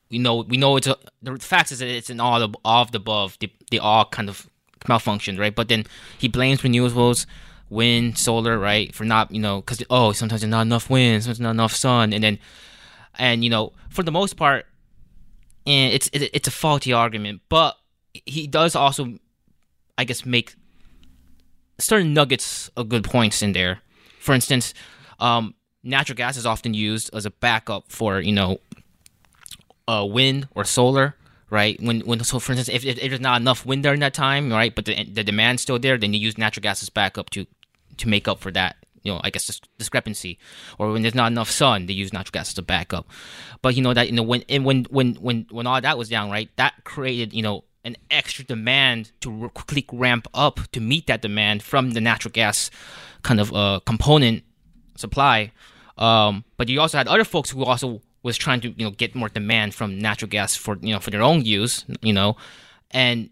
you 0.10 0.20
know, 0.20 0.38
we 0.48 0.58
know 0.58 0.78
it's 0.78 0.88
a, 0.88 0.96
the 1.22 1.38
fact 1.38 1.72
is 1.72 1.80
that 1.80 1.88
it's 1.88 2.10
an 2.10 2.20
all 2.20 2.42
of, 2.42 2.56
all 2.64 2.82
of 2.84 2.92
the 2.92 2.98
above. 2.98 3.38
They, 3.40 3.52
they 3.72 3.80
all 3.80 4.06
kind 4.06 4.30
of 4.30 4.48
malfunctioned, 4.86 5.40
right? 5.40 5.54
But 5.54 5.68
then 5.68 5.86
he 6.18 6.28
blames 6.28 6.62
renewables, 6.62 7.26
wind, 7.70 8.18
solar, 8.18 8.58
right, 8.58 8.94
for 8.94 9.04
not 9.04 9.32
you 9.32 9.40
know 9.40 9.62
because 9.62 9.84
oh 9.90 10.12
sometimes 10.12 10.42
there's 10.42 10.52
not 10.52 10.62
enough 10.62 10.90
wind, 10.90 11.24
sometimes 11.24 11.40
not 11.40 11.52
enough 11.52 11.74
sun, 11.74 12.14
and 12.14 12.24
then 12.24 12.40
and 13.16 13.44
you 13.44 13.50
know 13.50 13.74
for 13.90 14.04
the 14.04 14.12
most 14.12 14.38
part, 14.38 14.66
and 15.66 15.94
it's 15.94 16.10
it, 16.14 16.30
it's 16.34 16.48
a 16.48 16.52
faulty 16.52 16.94
argument, 16.94 17.42
but 17.50 17.78
he 18.26 18.48
does 18.48 18.76
also 18.76 19.18
I 19.98 20.04
guess 20.04 20.26
make 20.26 20.56
certain 21.80 22.14
nuggets 22.14 22.70
of 22.76 22.90
good 22.90 23.04
points 23.04 23.42
in 23.42 23.54
there. 23.54 23.80
For 24.20 24.34
instance, 24.34 24.74
um, 25.20 25.56
natural 25.84 26.16
gas 26.16 26.38
is 26.38 26.46
often 26.46 26.74
used 26.74 27.10
as 27.14 27.26
a 27.26 27.32
backup 27.32 27.92
for 27.92 28.20
you 28.20 28.34
know 28.34 28.60
uh, 29.88 30.06
wind 30.08 30.48
or 30.56 30.64
solar, 30.64 31.16
right? 31.54 31.80
When 31.80 32.02
when 32.02 32.22
so 32.24 32.40
for 32.40 32.52
instance, 32.52 32.76
if, 32.76 32.84
if, 32.84 32.98
if 32.98 33.10
there's 33.10 33.22
not 33.22 33.40
enough 33.40 33.66
wind 33.66 33.84
during 33.84 34.00
that 34.00 34.16
time, 34.16 34.52
right, 34.52 34.74
but 34.74 34.86
the 34.86 35.04
the 35.06 35.24
demand's 35.24 35.62
still 35.62 35.78
there, 35.78 35.98
then 35.98 36.12
you 36.14 36.20
use 36.20 36.38
natural 36.38 36.62
gas 36.62 36.82
as 36.82 36.90
backup 36.90 37.30
to 37.30 37.46
to 37.98 38.10
make 38.10 38.28
up 38.28 38.40
for 38.40 38.52
that. 38.52 38.76
You 39.04 39.14
know, 39.14 39.22
I 39.24 39.30
guess 39.30 39.46
dis- 39.46 39.62
discrepancy, 39.78 40.40
or 40.80 40.92
when 40.92 41.04
there's 41.04 41.14
not 41.14 41.32
enough 41.32 41.52
sun, 41.52 41.86
they 41.86 41.94
use 41.94 42.12
natural 42.12 42.32
gas 42.32 42.52
as 42.52 42.58
a 42.58 42.64
backup. 42.64 43.08
But 43.62 43.76
you 43.76 43.84
know 43.84 43.94
that 43.94 44.08
you 44.08 44.14
know 44.14 44.24
when 44.24 44.44
and 44.50 44.66
when 44.66 44.86
when 44.86 45.16
when 45.16 45.46
when 45.52 45.68
all 45.68 45.80
that 45.80 45.98
was 45.98 46.10
down, 46.10 46.32
right, 46.32 46.50
that 46.56 46.84
created 46.84 47.34
you 47.34 47.44
know 47.44 47.64
an 47.86 47.98
extra 48.10 48.44
demand 48.44 49.12
to 49.22 49.50
quickly 49.54 49.86
ramp 49.92 50.28
up 50.34 50.60
to 50.72 50.80
meet 50.80 51.06
that 51.08 51.22
demand 51.22 51.62
from 51.62 51.92
the 51.92 52.02
natural 52.02 52.32
gas 52.32 52.72
kind 53.22 53.40
of 53.40 53.54
uh, 53.54 53.80
component 53.86 54.44
supply. 54.96 55.52
Um, 55.98 56.46
but 56.58 56.68
you 56.70 56.82
also 56.82 56.98
had 56.98 57.08
other 57.08 57.26
folks 57.26 57.52
who 57.52 57.64
also 57.64 58.02
was 58.24 58.38
trying 58.38 58.62
to 58.62 58.70
you 58.70 58.86
know 58.86 58.92
get 58.92 59.14
more 59.14 59.30
demand 59.30 59.76
from 59.76 60.00
natural 60.00 60.30
gas 60.30 60.56
for 60.56 60.78
you 60.82 60.94
know 60.94 61.00
for 61.00 61.12
their 61.12 61.22
own 61.22 61.46
use, 61.46 61.86
you 62.02 62.14
know, 62.14 62.36
and 62.92 63.30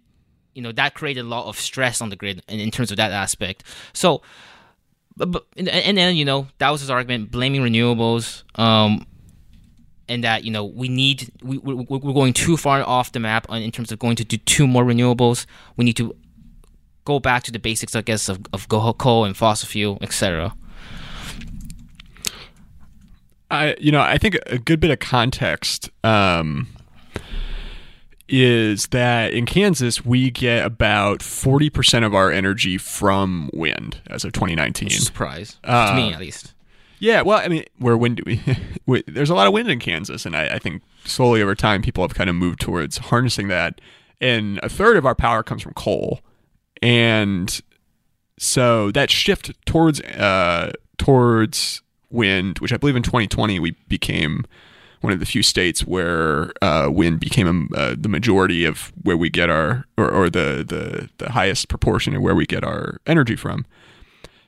you 0.53 0.61
know 0.61 0.71
that 0.73 0.93
created 0.93 1.21
a 1.21 1.27
lot 1.27 1.47
of 1.47 1.57
stress 1.57 2.01
on 2.01 2.09
the 2.09 2.15
grid 2.15 2.43
in, 2.47 2.59
in 2.59 2.69
terms 2.69 2.91
of 2.91 2.97
that 2.97 3.11
aspect. 3.11 3.63
So, 3.93 4.21
but, 5.15 5.31
but 5.31 5.45
and, 5.57 5.69
and 5.69 5.97
then 5.97 6.15
you 6.15 6.25
know 6.25 6.47
that 6.59 6.69
was 6.69 6.81
his 6.81 6.89
argument, 6.89 7.31
blaming 7.31 7.61
renewables. 7.61 8.43
Um, 8.59 9.07
and 10.09 10.25
that 10.25 10.43
you 10.43 10.51
know 10.51 10.65
we 10.65 10.89
need 10.89 11.31
we, 11.41 11.57
we 11.57 11.73
we're 11.73 12.13
going 12.13 12.33
too 12.33 12.57
far 12.57 12.83
off 12.83 13.13
the 13.13 13.19
map 13.19 13.47
in 13.49 13.71
terms 13.71 13.93
of 13.93 13.99
going 13.99 14.17
to 14.17 14.25
do 14.25 14.35
two 14.37 14.67
more 14.67 14.83
renewables. 14.83 15.45
We 15.77 15.85
need 15.85 15.95
to 15.97 16.13
go 17.05 17.19
back 17.19 17.43
to 17.43 17.51
the 17.51 17.59
basics, 17.59 17.95
I 17.95 18.01
guess, 18.01 18.27
of 18.27 18.41
of 18.51 18.67
coal 18.67 19.23
and 19.23 19.37
fossil 19.37 19.69
fuel, 19.69 19.97
etc. 20.01 20.53
I, 23.51 23.75
you 23.79 23.91
know, 23.91 24.01
I 24.01 24.17
think 24.17 24.37
a 24.47 24.57
good 24.57 24.79
bit 24.79 24.91
of 24.91 24.99
context 24.99 25.89
um, 26.03 26.67
is 28.27 28.87
that 28.87 29.33
in 29.33 29.45
Kansas 29.45 30.05
we 30.05 30.31
get 30.31 30.65
about 30.65 31.21
forty 31.21 31.69
percent 31.69 32.05
of 32.05 32.15
our 32.15 32.31
energy 32.31 32.77
from 32.77 33.49
wind 33.53 34.01
as 34.07 34.23
of 34.23 34.31
2019. 34.31 34.89
Surprise 34.89 35.57
Uh, 35.63 35.91
to 35.91 35.95
me, 35.95 36.13
at 36.13 36.19
least. 36.19 36.53
Yeah, 36.99 37.23
well, 37.23 37.39
I 37.39 37.47
mean, 37.47 37.63
where 37.79 37.97
wind 37.97 38.21
we, 38.25 38.41
we 38.85 39.03
there's 39.07 39.31
a 39.31 39.35
lot 39.35 39.47
of 39.47 39.53
wind 39.53 39.69
in 39.69 39.79
Kansas, 39.79 40.25
and 40.25 40.35
I, 40.35 40.55
I 40.55 40.59
think 40.59 40.83
slowly 41.03 41.41
over 41.41 41.55
time 41.55 41.81
people 41.81 42.03
have 42.03 42.13
kind 42.13 42.29
of 42.29 42.35
moved 42.35 42.61
towards 42.61 42.97
harnessing 42.99 43.47
that. 43.49 43.81
And 44.21 44.59
a 44.61 44.69
third 44.69 44.97
of 44.97 45.05
our 45.05 45.15
power 45.15 45.41
comes 45.41 45.63
from 45.63 45.73
coal, 45.73 46.21
and 46.81 47.59
so 48.37 48.91
that 48.91 49.09
shift 49.09 49.51
towards 49.65 49.99
uh, 50.01 50.73
towards 50.99 51.81
wind, 52.11 52.59
which 52.59 52.73
I 52.73 52.77
believe 52.77 52.95
in 52.95 53.03
2020 53.03 53.59
we 53.59 53.71
became 53.87 54.45
one 55.01 55.11
of 55.11 55.19
the 55.19 55.25
few 55.25 55.43
states 55.43 55.81
where 55.85 56.51
uh, 56.61 56.87
wind 56.91 57.19
became 57.19 57.69
uh, 57.75 57.95
the 57.97 58.09
majority 58.09 58.65
of 58.65 58.91
where 59.01 59.17
we 59.17 59.29
get 59.29 59.49
our 59.49 59.85
or, 59.97 60.09
or 60.09 60.29
the, 60.29 60.63
the 60.67 61.09
the 61.17 61.31
highest 61.31 61.67
proportion 61.67 62.15
of 62.15 62.21
where 62.21 62.35
we 62.35 62.45
get 62.45 62.63
our 62.63 62.99
energy 63.05 63.35
from. 63.35 63.65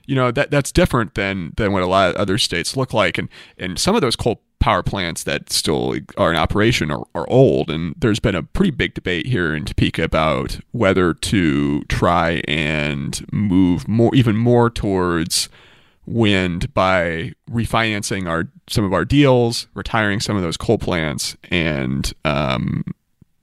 You 0.05 0.15
know 0.15 0.31
that 0.31 0.51
that's 0.51 0.71
different 0.71 1.15
than 1.15 1.53
than 1.57 1.71
what 1.71 1.81
a 1.81 1.87
lot 1.87 2.11
of 2.11 2.15
other 2.17 2.37
states 2.37 2.77
look 2.77 2.93
like. 2.93 3.17
And 3.17 3.29
and 3.57 3.79
some 3.79 3.95
of 3.95 4.01
those 4.01 4.15
coal 4.15 4.41
power 4.63 4.81
plants 4.81 5.23
that 5.23 5.51
still 5.51 5.97
are 6.15 6.31
in 6.31 6.37
operation 6.37 6.89
are, 6.89 7.03
are 7.13 7.29
old. 7.29 7.69
And 7.69 7.95
there's 7.97 8.21
been 8.21 8.33
a 8.33 8.43
pretty 8.43 8.71
big 8.71 8.93
debate 8.93 9.25
here 9.25 9.53
in 9.53 9.65
Topeka 9.65 10.05
about 10.05 10.59
whether 10.71 11.13
to 11.13 11.83
try 11.85 12.41
and 12.47 13.25
move 13.33 13.89
more 13.89 14.15
even 14.15 14.37
more 14.37 14.69
towards 14.69 15.49
wind 16.05 16.73
by 16.73 17.31
refinancing 17.49 18.27
our 18.27 18.47
some 18.67 18.83
of 18.83 18.93
our 18.93 19.05
deals 19.05 19.67
retiring 19.73 20.19
some 20.19 20.35
of 20.35 20.41
those 20.41 20.57
coal 20.57 20.77
plants 20.77 21.35
and 21.49 22.13
um, 22.25 22.83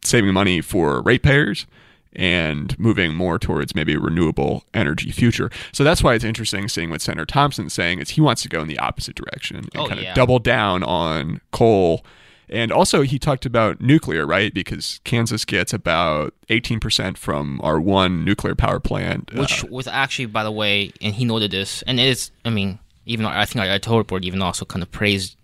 saving 0.03 0.33
money 0.33 0.61
for 0.61 1.03
ratepayers 1.03 1.67
and 2.15 2.77
moving 2.79 3.15
more 3.15 3.39
towards 3.39 3.75
maybe 3.75 3.95
a 3.95 3.99
renewable 4.01 4.65
energy 4.75 5.13
future. 5.13 5.49
So 5.73 5.85
that's 5.85 6.03
why 6.03 6.15
it's 6.15 6.25
interesting 6.25 6.69
seeing 6.69 6.91
what 6.91 7.01
Senator 7.01 7.25
Thompson's 7.27 7.73
saying 7.73 8.01
is 8.01 8.11
he 8.11 8.21
wants 8.21 8.43
to 8.43 8.49
go 8.49 8.61
in 8.61 8.67
the 8.69 8.79
opposite 8.81 9.15
direction 9.15 9.57
and 9.59 9.69
Oh, 9.77 9.87
kind 9.87 10.01
yeah. 10.01 10.09
of 10.11 10.15
double 10.17 10.39
down 10.41 10.83
on 10.83 11.41
coal. 11.53 12.05
And 12.51 12.73
also 12.73 13.03
he 13.03 13.19
talked 13.19 13.47
about 13.47 13.81
nuclear, 13.81 14.27
right? 14.27 14.53
Because 14.53 15.01
Kansas 15.05 15.45
gets 15.45 15.73
about 15.73 16.35
18% 16.49 17.17
from 17.17 17.61
our 17.63 17.81
one 17.81 18.25
nuclear 18.25 18.57
power 18.57 18.81
plant. 18.81 19.31
uh, 19.33 19.41
Which 19.41 19.63
was 19.65 19.87
actually, 19.87 20.27
by 20.27 20.43
the 20.43 20.51
way, 20.51 20.93
and 21.01 21.15
he 21.15 21.25
noted 21.25 21.53
this, 21.53 21.83
and 21.83 22.01
it 22.01 22.07
is. 22.07 22.33
I 22.45 22.51
mean, 22.51 22.81
even 23.07 23.25
I 23.25 23.45
think 23.45 23.65
our 23.65 23.79
total 23.79 23.99
report 23.99 24.25
even 24.25 24.43
also 24.43 24.65
kind 24.65 24.83
of 24.83 24.91
praised 24.91 25.37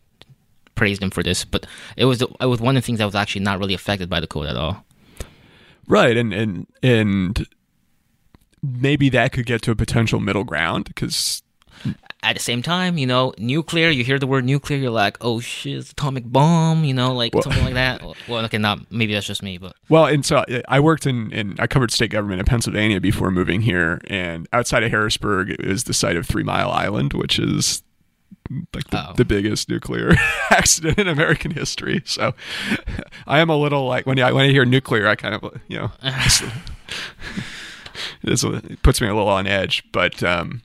praised 0.74 1.02
him 1.02 1.10
for 1.10 1.22
this, 1.22 1.44
but 1.44 1.64
it 1.96 2.04
was 2.06 2.22
it 2.22 2.46
was 2.46 2.60
one 2.60 2.76
of 2.76 2.82
the 2.82 2.86
things 2.86 2.98
that 2.98 3.06
was 3.06 3.14
actually 3.14 3.42
not 3.42 3.58
really 3.60 3.74
affected 3.74 4.10
by 4.10 4.20
the 4.20 4.26
code 4.26 4.46
at 4.46 4.56
all. 4.56 4.84
Right, 5.86 6.16
and 6.16 6.32
and 6.32 6.66
and 6.82 7.46
maybe 8.62 9.08
that 9.10 9.32
could 9.32 9.46
get 9.46 9.62
to 9.62 9.70
a 9.70 9.76
potential 9.76 10.18
middle 10.18 10.44
ground 10.44 10.86
because 10.86 11.42
At 12.22 12.34
the 12.34 12.42
same 12.42 12.60
time, 12.60 12.98
you 12.98 13.06
know, 13.06 13.32
nuclear. 13.38 13.88
You 13.88 14.02
hear 14.02 14.18
the 14.18 14.26
word 14.26 14.44
nuclear, 14.44 14.78
you're 14.78 14.90
like, 14.90 15.16
oh 15.20 15.38
shit, 15.38 15.76
it's 15.78 15.92
atomic 15.92 16.24
bomb. 16.24 16.82
You 16.82 16.92
know, 16.94 17.14
like 17.14 17.32
something 17.40 17.64
like 17.64 17.74
that. 17.74 18.02
Well, 18.28 18.44
okay, 18.46 18.58
not 18.58 18.90
maybe 18.90 19.14
that's 19.14 19.26
just 19.26 19.42
me, 19.44 19.58
but 19.58 19.76
well, 19.88 20.06
and 20.06 20.26
so 20.26 20.44
I 20.66 20.80
worked 20.80 21.06
in 21.06 21.30
in 21.32 21.54
I 21.60 21.66
covered 21.68 21.92
state 21.92 22.10
government 22.10 22.40
in 22.40 22.46
Pennsylvania 22.46 23.00
before 23.00 23.30
moving 23.30 23.60
here, 23.60 24.00
and 24.08 24.48
outside 24.52 24.82
of 24.82 24.90
Harrisburg 24.90 25.54
is 25.60 25.84
the 25.84 25.94
site 25.94 26.16
of 26.16 26.26
Three 26.26 26.42
Mile 26.42 26.70
Island, 26.70 27.12
which 27.12 27.38
is 27.38 27.82
like 28.74 28.88
the, 28.90 29.10
Oh. 29.10 29.12
the 29.16 29.24
biggest 29.24 29.68
nuclear 29.68 30.12
accident 30.50 30.98
in 30.98 31.06
American 31.06 31.52
history. 31.52 32.02
So 32.06 32.34
I 33.28 33.38
am 33.38 33.50
a 33.50 33.56
little 33.56 33.86
like 33.86 34.04
when 34.06 34.18
I 34.18 34.32
when 34.32 34.46
I 34.46 34.48
hear 34.50 34.64
nuclear, 34.64 35.06
I 35.06 35.14
kind 35.14 35.34
of 35.34 35.60
you 35.68 35.78
know 35.78 35.92
it's, 38.22 38.42
it 38.42 38.82
puts 38.82 39.00
me 39.00 39.06
a 39.06 39.14
little 39.14 39.28
on 39.28 39.46
edge, 39.46 39.84
but. 39.92 40.22
um 40.24 40.62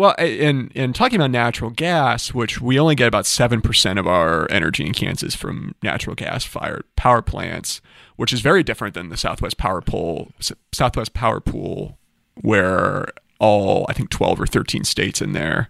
well, 0.00 0.14
in 0.18 0.70
in 0.74 0.94
talking 0.94 1.16
about 1.16 1.30
natural 1.30 1.70
gas, 1.70 2.32
which 2.32 2.58
we 2.58 2.80
only 2.80 2.94
get 2.94 3.06
about 3.06 3.26
seven 3.26 3.60
percent 3.60 3.98
of 3.98 4.06
our 4.06 4.50
energy 4.50 4.86
in 4.86 4.94
Kansas 4.94 5.34
from 5.34 5.74
natural 5.82 6.16
gas 6.16 6.42
fired 6.42 6.84
power 6.96 7.20
plants, 7.20 7.82
which 8.16 8.32
is 8.32 8.40
very 8.40 8.62
different 8.62 8.94
than 8.94 9.10
the 9.10 9.18
Southwest 9.18 9.58
Power 9.58 9.82
Pool. 9.82 10.32
Southwest 10.72 11.12
Power 11.12 11.38
Pool, 11.38 11.98
where 12.40 13.08
all 13.40 13.84
I 13.90 13.92
think 13.92 14.08
12 14.08 14.40
or 14.40 14.46
13 14.46 14.84
states 14.84 15.20
in 15.20 15.32
there. 15.32 15.68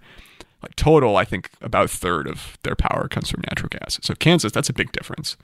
Like 0.63 0.77
total, 0.77 1.17
I 1.17 1.25
think 1.25 1.51
about 1.61 1.87
a 1.87 1.89
third 1.89 2.29
of 2.29 2.57
their 2.63 2.77
power 2.77 3.09
comes 3.09 3.31
from 3.31 3.43
natural 3.49 3.71
gas. 3.71 3.99
So 4.03 4.15
Kansas, 4.15 4.53
that's 4.53 4.69
a 4.69 4.75
big 4.75 4.93
difference. 4.93 5.37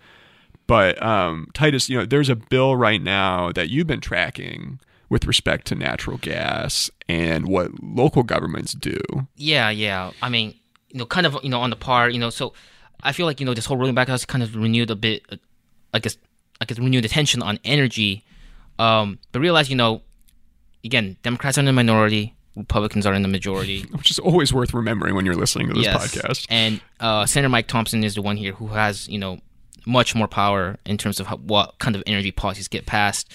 But 0.69 1.03
um, 1.03 1.49
Titus, 1.55 1.89
you 1.89 1.99
know, 1.99 2.05
there's 2.05 2.29
a 2.29 2.37
bill 2.37 2.77
right 2.77 3.03
now 3.03 3.51
that 3.53 3.69
you've 3.69 3.89
been 3.89 4.01
tracking 4.01 4.79
with 5.09 5.25
respect 5.27 5.67
to 5.69 5.75
natural 5.75 6.17
gas 6.19 6.91
and 7.09 7.47
what 7.49 7.83
local 7.83 8.23
governments 8.23 8.73
do. 8.73 8.97
Yeah, 9.37 9.71
yeah. 9.71 10.11
I 10.23 10.29
mean, 10.29 10.55
you 10.91 10.99
know, 10.99 11.07
kind 11.07 11.27
of, 11.27 11.37
you 11.43 11.49
know, 11.51 11.61
on 11.61 11.71
the 11.71 11.77
par, 11.77 12.09
you 12.11 12.19
know, 12.19 12.31
so 12.31 12.53
I 13.03 13.13
feel 13.13 13.27
like, 13.27 13.39
you 13.41 13.47
know, 13.47 13.55
this 13.55 13.67
whole 13.67 13.77
rolling 13.77 13.95
back 13.95 14.09
has 14.09 14.25
kind 14.25 14.43
of 14.43 14.55
renewed 14.57 14.91
a 14.91 14.97
bit, 14.97 15.23
I 15.95 15.99
guess, 15.99 16.17
I 16.61 16.65
guess 16.65 16.79
renewed 16.79 17.05
attention 17.05 17.43
on 17.43 17.59
energy. 17.65 18.25
Um, 18.79 19.19
but 19.33 19.41
realize, 19.41 19.71
you 19.71 19.77
know, 19.77 20.03
again, 20.85 21.17
Democrats 21.23 21.57
are 21.59 21.61
in 21.61 21.67
the 21.67 21.73
minority, 21.73 22.35
Republicans 22.57 23.07
are 23.07 23.15
in 23.15 23.23
the 23.23 23.29
majority. 23.29 23.83
Which 23.93 24.11
is 24.11 24.19
always 24.19 24.53
worth 24.53 24.75
remembering 24.75 25.15
when 25.15 25.25
you're 25.27 25.35
listening 25.37 25.69
to 25.69 25.75
this 25.75 25.85
Yes. 25.85 26.15
podcast. 26.15 26.47
And 26.51 26.81
uh, 27.01 27.27
Senator 27.27 27.49
Mike 27.51 27.69
Thompson 27.69 28.03
is 28.03 28.15
the 28.15 28.23
one 28.23 28.37
here 28.37 28.53
who 28.53 28.69
has, 28.69 29.09
you 29.09 29.19
know, 29.19 29.39
much 29.87 30.15
more 30.17 30.27
power 30.27 30.79
in 30.85 30.99
terms 30.99 31.21
of 31.21 31.27
how, 31.29 31.37
what 31.37 31.79
kind 31.79 31.95
of 31.95 32.03
energy 32.07 32.33
policies 32.33 32.67
get 32.67 32.87
passed. 32.87 33.33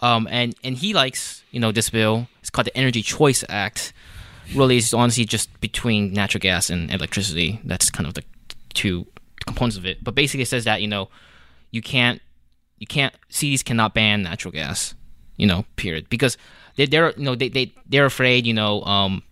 Um, 0.00 0.28
and 0.30 0.54
and 0.62 0.76
he 0.76 0.94
likes, 0.94 1.42
you 1.50 1.60
know, 1.60 1.72
this 1.72 1.90
bill. 1.90 2.28
It's 2.40 2.50
called 2.50 2.66
the 2.66 2.76
Energy 2.76 3.02
Choice 3.02 3.44
Act. 3.48 3.92
Really, 4.54 4.78
it's 4.78 4.94
honestly 4.94 5.24
just 5.24 5.60
between 5.60 6.12
natural 6.12 6.40
gas 6.40 6.70
and 6.70 6.90
electricity. 6.90 7.60
That's 7.64 7.90
kind 7.90 8.06
of 8.06 8.14
the 8.14 8.24
two 8.74 9.06
components 9.44 9.76
of 9.76 9.84
it. 9.84 10.02
But 10.02 10.14
basically, 10.14 10.42
it 10.42 10.48
says 10.48 10.64
that 10.64 10.80
you 10.80 10.88
know, 10.88 11.08
you 11.70 11.82
can't, 11.82 12.22
you 12.78 12.86
can't, 12.86 13.14
cities 13.28 13.62
cannot 13.62 13.94
ban 13.94 14.22
natural 14.22 14.52
gas. 14.52 14.94
You 15.36 15.46
know, 15.46 15.64
period. 15.76 16.08
Because 16.08 16.36
they, 16.76 16.86
they're, 16.86 17.12
you 17.16 17.24
know, 17.24 17.34
they 17.34 17.48
they 17.48 17.72
they're 17.88 18.06
afraid, 18.06 18.46
you 18.46 18.54
know, 18.54 18.82
um, 18.82 19.22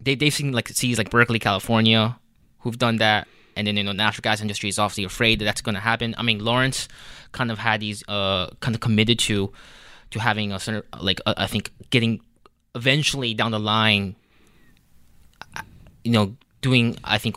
they 0.00 0.14
they've 0.14 0.32
seen 0.32 0.52
like 0.52 0.68
cities 0.68 0.98
like 0.98 1.10
Berkeley, 1.10 1.38
California, 1.38 2.18
who've 2.60 2.78
done 2.78 2.96
that, 2.96 3.28
and 3.56 3.66
then 3.66 3.76
you 3.76 3.84
know 3.84 3.92
natural 3.92 4.22
gas 4.22 4.40
industry 4.40 4.68
is 4.68 4.78
obviously 4.78 5.04
afraid 5.04 5.38
that 5.38 5.44
that's 5.44 5.60
going 5.60 5.74
to 5.74 5.80
happen. 5.80 6.14
I 6.18 6.22
mean, 6.22 6.38
Lawrence 6.44 6.88
kind 7.32 7.50
of 7.50 7.58
had 7.58 7.80
these 7.80 8.02
uh 8.08 8.48
kind 8.60 8.74
of 8.74 8.80
committed 8.80 9.18
to 9.20 9.52
to 10.10 10.20
having 10.20 10.52
a 10.52 10.60
center 10.60 10.82
like 11.00 11.20
uh, 11.26 11.34
I 11.36 11.46
think 11.46 11.70
getting 11.90 12.20
eventually 12.74 13.34
down 13.34 13.50
the 13.52 13.58
line, 13.60 14.14
uh, 15.56 15.62
you 16.04 16.12
know, 16.12 16.36
doing 16.60 16.96
I 17.04 17.18
think 17.18 17.36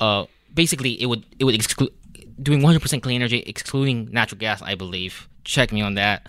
uh 0.00 0.26
basically 0.54 1.00
it 1.00 1.06
would 1.06 1.24
it 1.38 1.44
would 1.44 1.54
exclude 1.54 1.92
doing 2.42 2.60
100% 2.60 3.02
clean 3.02 3.16
energy 3.16 3.38
excluding 3.46 4.08
natural 4.10 4.38
gas 4.38 4.62
i 4.62 4.74
believe. 4.74 5.28
Check 5.44 5.72
me 5.72 5.80
on 5.82 5.94
that. 5.94 6.26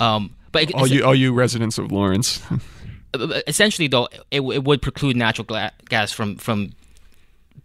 Um 0.00 0.34
but 0.52 0.62
it- 0.64 0.74
All 0.74 0.86
you, 0.86 1.04
all 1.04 1.14
you 1.14 1.32
residents 1.32 1.78
of 1.78 1.90
Lawrence, 1.90 2.40
essentially 3.46 3.88
though 3.88 4.08
it, 4.30 4.40
it 4.40 4.64
would 4.64 4.80
preclude 4.82 5.16
natural 5.16 5.46
gas 5.88 6.12
from 6.12 6.36
from 6.36 6.70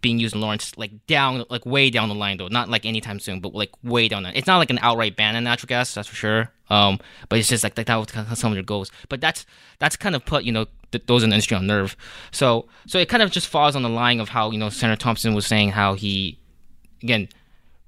being 0.00 0.18
used 0.18 0.34
in 0.34 0.40
Lawrence 0.40 0.76
like 0.76 1.06
down 1.06 1.44
like 1.50 1.66
way 1.66 1.90
down 1.90 2.08
the 2.08 2.14
line 2.14 2.36
though. 2.38 2.48
Not 2.48 2.68
like 2.68 2.86
anytime 2.86 3.20
soon 3.20 3.40
but 3.40 3.54
like 3.54 3.70
way 3.82 4.08
down 4.08 4.22
the 4.22 4.36
it's 4.36 4.46
not 4.46 4.58
like 4.58 4.70
an 4.70 4.78
outright 4.82 5.16
ban 5.16 5.36
on 5.36 5.44
natural 5.44 5.68
gas 5.68 5.94
that's 5.94 6.08
for 6.08 6.14
sure. 6.14 6.52
Um 6.68 6.98
but 7.28 7.38
it's 7.38 7.48
just 7.48 7.64
like 7.64 7.74
that, 7.74 7.86
that 7.86 7.96
was 7.96 8.06
kind 8.06 8.26
of 8.30 8.38
some 8.38 8.52
of 8.52 8.56
their 8.56 8.62
goals 8.62 8.90
but 9.08 9.20
that's 9.20 9.46
that's 9.78 9.96
kind 9.96 10.14
of 10.14 10.24
put 10.24 10.44
you 10.44 10.52
know 10.52 10.66
th- 10.92 11.04
those 11.06 11.22
in 11.22 11.30
the 11.30 11.34
industry 11.34 11.56
on 11.56 11.66
nerve. 11.66 11.96
So 12.30 12.66
so 12.86 12.98
it 12.98 13.08
kind 13.08 13.22
of 13.22 13.30
just 13.30 13.48
falls 13.48 13.76
on 13.76 13.82
the 13.82 13.88
line 13.88 14.20
of 14.20 14.30
how 14.30 14.50
you 14.50 14.58
know 14.58 14.70
Senator 14.70 15.00
Thompson 15.00 15.34
was 15.34 15.46
saying 15.46 15.70
how 15.70 15.94
he 15.94 16.38
again 17.02 17.28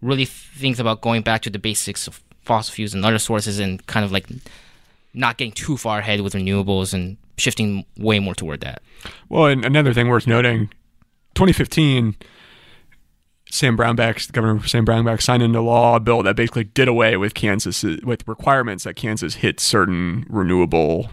really 0.00 0.24
thinks 0.24 0.78
about 0.78 1.00
going 1.00 1.22
back 1.22 1.42
to 1.42 1.50
the 1.50 1.58
basics 1.58 2.06
of 2.06 2.20
fossil 2.44 2.74
fuels 2.74 2.92
and 2.92 3.04
other 3.04 3.18
sources 3.18 3.58
and 3.58 3.86
kind 3.86 4.04
of 4.04 4.12
like 4.12 4.26
not 5.14 5.36
getting 5.36 5.52
too 5.52 5.76
far 5.76 6.00
ahead 6.00 6.20
with 6.20 6.34
renewables 6.34 6.92
and 6.92 7.16
shifting 7.38 7.84
way 7.96 8.18
more 8.18 8.34
toward 8.34 8.60
that. 8.60 8.82
Well, 9.28 9.46
and 9.46 9.64
another 9.64 9.92
thing 9.92 10.08
worth 10.08 10.26
noting, 10.26 10.70
2015, 11.34 12.16
Sam 13.50 13.76
Brownback, 13.76 14.30
Governor 14.32 14.66
Sam 14.66 14.86
Brownback, 14.86 15.20
signed 15.20 15.42
into 15.42 15.60
law 15.60 15.96
a 15.96 16.00
bill 16.00 16.22
that 16.22 16.36
basically 16.36 16.64
did 16.64 16.88
away 16.88 17.16
with 17.16 17.34
Kansas 17.34 17.82
with 17.82 18.26
requirements 18.26 18.84
that 18.84 18.94
Kansas 18.96 19.36
hit 19.36 19.60
certain 19.60 20.24
renewable 20.28 21.10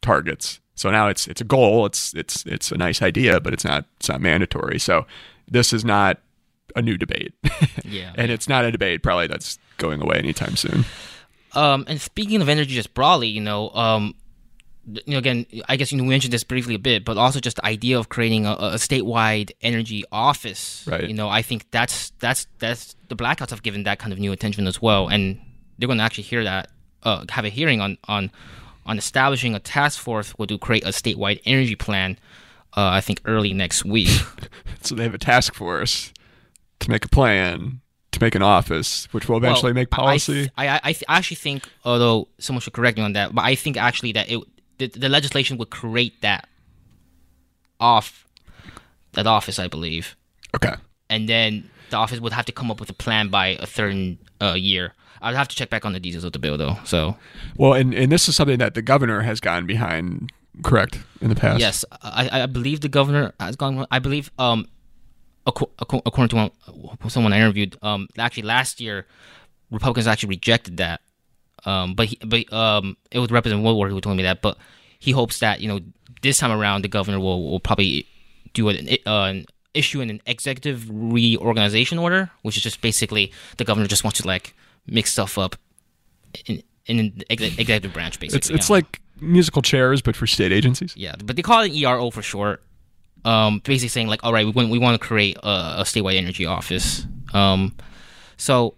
targets. 0.00 0.60
So 0.74 0.90
now 0.90 1.08
it's 1.08 1.26
it's 1.26 1.40
a 1.40 1.44
goal. 1.44 1.84
It's 1.86 2.14
it's 2.14 2.44
it's 2.46 2.70
a 2.72 2.76
nice 2.78 3.02
idea, 3.02 3.40
but 3.40 3.52
it's 3.52 3.64
not 3.64 3.84
it's 3.98 4.08
not 4.08 4.20
mandatory. 4.20 4.78
So 4.78 5.06
this 5.48 5.72
is 5.72 5.84
not 5.84 6.20
a 6.76 6.82
new 6.82 6.96
debate, 6.96 7.34
Yeah. 7.84 8.12
and 8.14 8.30
it's 8.30 8.48
not 8.48 8.64
a 8.64 8.70
debate 8.70 9.02
probably 9.02 9.26
that's 9.26 9.58
going 9.78 10.00
away 10.00 10.16
anytime 10.18 10.54
soon. 10.56 10.84
Um, 11.54 11.84
and 11.88 12.00
speaking 12.00 12.40
of 12.42 12.48
energy, 12.48 12.74
just 12.74 12.94
broadly, 12.94 13.28
you 13.28 13.40
know, 13.40 13.70
um, 13.70 14.14
you 14.88 15.02
know, 15.12 15.18
again, 15.18 15.46
I 15.68 15.76
guess 15.76 15.92
you 15.92 15.98
know, 15.98 16.04
we 16.04 16.10
mentioned 16.10 16.32
this 16.32 16.44
briefly 16.44 16.74
a 16.74 16.78
bit, 16.78 17.04
but 17.04 17.16
also 17.16 17.40
just 17.40 17.56
the 17.56 17.66
idea 17.66 17.98
of 17.98 18.08
creating 18.08 18.46
a, 18.46 18.52
a 18.52 18.74
statewide 18.74 19.50
energy 19.60 20.04
office. 20.10 20.84
Right. 20.86 21.08
You 21.08 21.14
know, 21.14 21.28
I 21.28 21.42
think 21.42 21.70
that's 21.70 22.10
that's 22.18 22.46
that's 22.58 22.96
the 23.08 23.16
blackouts 23.16 23.50
have 23.50 23.62
given 23.62 23.82
that 23.84 23.98
kind 23.98 24.12
of 24.12 24.18
new 24.18 24.32
attention 24.32 24.66
as 24.66 24.80
well, 24.80 25.08
and 25.08 25.40
they're 25.78 25.86
going 25.86 25.98
to 25.98 26.04
actually 26.04 26.24
hear 26.24 26.44
that, 26.44 26.70
uh, 27.02 27.24
have 27.28 27.44
a 27.44 27.50
hearing 27.50 27.80
on 27.80 27.98
on 28.06 28.30
on 28.86 28.98
establishing 28.98 29.54
a 29.54 29.60
task 29.60 30.00
force 30.00 30.34
will 30.38 30.46
to 30.46 30.58
create 30.58 30.84
a 30.84 30.88
statewide 30.88 31.40
energy 31.44 31.74
plan. 31.76 32.18
Uh, 32.76 32.90
I 32.90 33.00
think 33.00 33.20
early 33.24 33.52
next 33.52 33.84
week. 33.84 34.10
So 34.80 34.94
they 34.94 35.02
have 35.02 35.14
a 35.14 35.18
task 35.18 35.54
force 35.54 36.12
to 36.78 36.90
make 36.90 37.04
a 37.04 37.08
plan 37.08 37.80
to 38.12 38.24
make 38.24 38.34
an 38.34 38.42
office, 38.42 39.06
which 39.12 39.28
will 39.28 39.36
eventually 39.36 39.72
Well, 39.72 39.74
make 39.82 39.90
policy. 39.90 40.50
I, 40.56 40.68
I, 40.68 40.80
I 40.84 40.92
th- 40.92 41.04
actually 41.08 41.36
think, 41.36 41.68
although 41.84 42.28
someone 42.38 42.60
should 42.60 42.72
correct 42.72 42.96
me 42.96 43.04
on 43.04 43.12
that, 43.14 43.34
but 43.34 43.44
I 43.44 43.54
think 43.54 43.76
actually 43.76 44.12
that 44.12 44.30
it 44.30 44.40
the, 44.78 44.86
the 44.88 45.08
legislation 45.08 45.58
would 45.58 45.70
create 45.70 46.20
that 46.22 46.48
off 47.80 48.26
that 49.12 49.26
office, 49.26 49.58
I 49.58 49.68
believe, 49.68 50.16
okay. 50.54 50.74
and 51.08 51.28
then 51.28 51.70
the 51.90 51.96
office 51.96 52.20
would 52.20 52.32
have 52.32 52.44
to 52.46 52.52
come 52.52 52.70
up 52.70 52.80
with 52.80 52.90
a 52.90 52.94
plan 52.94 53.28
by 53.28 53.48
a 53.60 53.66
certain 53.66 54.18
uh, 54.40 54.54
year. 54.54 54.94
I'd 55.20 55.34
have 55.34 55.48
to 55.48 55.56
check 55.56 55.70
back 55.70 55.84
on 55.84 55.92
the 55.92 56.00
details 56.00 56.22
of 56.24 56.32
the 56.32 56.38
bill, 56.38 56.56
though. 56.56 56.76
So 56.84 57.16
Well, 57.56 57.72
and, 57.72 57.92
and 57.94 58.12
this 58.12 58.28
is 58.28 58.36
something 58.36 58.58
that 58.58 58.74
the 58.74 58.82
governor 58.82 59.22
has 59.22 59.40
gotten 59.40 59.66
behind, 59.66 60.30
correct, 60.62 61.00
in 61.20 61.28
the 61.28 61.34
past. 61.34 61.58
yes, 61.60 61.84
I, 62.02 62.42
I 62.42 62.46
believe 62.46 62.82
the 62.82 62.88
governor 62.88 63.32
has 63.40 63.56
gone. 63.56 63.86
I 63.90 63.98
believe, 63.98 64.30
um, 64.38 64.68
acco- 65.46 65.70
acco- 65.80 66.02
according 66.06 66.28
to 66.30 66.36
one, 66.36 67.10
someone 67.10 67.32
I 67.32 67.38
interviewed, 67.38 67.76
um, 67.82 68.08
actually 68.16 68.44
last 68.44 68.80
year, 68.80 69.06
Republicans 69.70 70.06
actually 70.06 70.30
rejected 70.30 70.76
that. 70.76 71.00
Um, 71.64 71.94
but 71.94 72.06
he, 72.06 72.18
but 72.24 72.52
um, 72.52 72.96
it 73.10 73.18
was 73.18 73.30
Representative 73.30 73.64
Woodward 73.64 73.90
who 73.90 74.00
told 74.00 74.16
me 74.16 74.22
that. 74.22 74.42
But 74.42 74.58
he 74.98 75.10
hopes 75.12 75.40
that 75.40 75.60
you 75.60 75.68
know 75.68 75.80
this 76.22 76.38
time 76.38 76.50
around 76.50 76.82
the 76.82 76.88
governor 76.88 77.20
will, 77.20 77.50
will 77.50 77.60
probably 77.60 78.06
do 78.52 78.68
an, 78.68 78.88
uh, 79.06 79.24
an 79.24 79.46
issue 79.74 80.00
an 80.00 80.20
executive 80.26 80.86
reorganization 80.90 81.98
order, 81.98 82.30
which 82.42 82.56
is 82.56 82.62
just 82.62 82.80
basically 82.80 83.32
the 83.56 83.64
governor 83.64 83.86
just 83.86 84.04
wants 84.04 84.20
to 84.20 84.26
like 84.26 84.54
mix 84.86 85.12
stuff 85.12 85.38
up 85.38 85.56
in 86.46 86.62
in 86.86 87.12
the 87.16 87.30
ex- 87.30 87.42
executive 87.58 87.92
branch, 87.92 88.18
basically. 88.18 88.38
It's 88.38 88.50
it's 88.50 88.70
like 88.70 89.00
musical 89.20 89.62
chairs, 89.62 90.02
but 90.02 90.16
for 90.16 90.26
state 90.26 90.52
agencies. 90.52 90.94
Yeah, 90.96 91.14
but 91.24 91.36
they 91.36 91.42
call 91.42 91.62
it 91.62 91.72
ERO 91.72 92.10
for 92.10 92.22
short. 92.22 92.62
Um, 93.24 93.60
basically 93.64 93.88
saying 93.88 94.06
like, 94.06 94.22
all 94.24 94.32
right, 94.32 94.46
we 94.46 94.52
want 94.52 94.70
we 94.70 94.78
want 94.78 95.00
to 95.00 95.06
create 95.06 95.36
a, 95.42 95.80
a 95.80 95.82
statewide 95.84 96.16
energy 96.16 96.46
office. 96.46 97.06
Um, 97.34 97.76
so, 98.36 98.74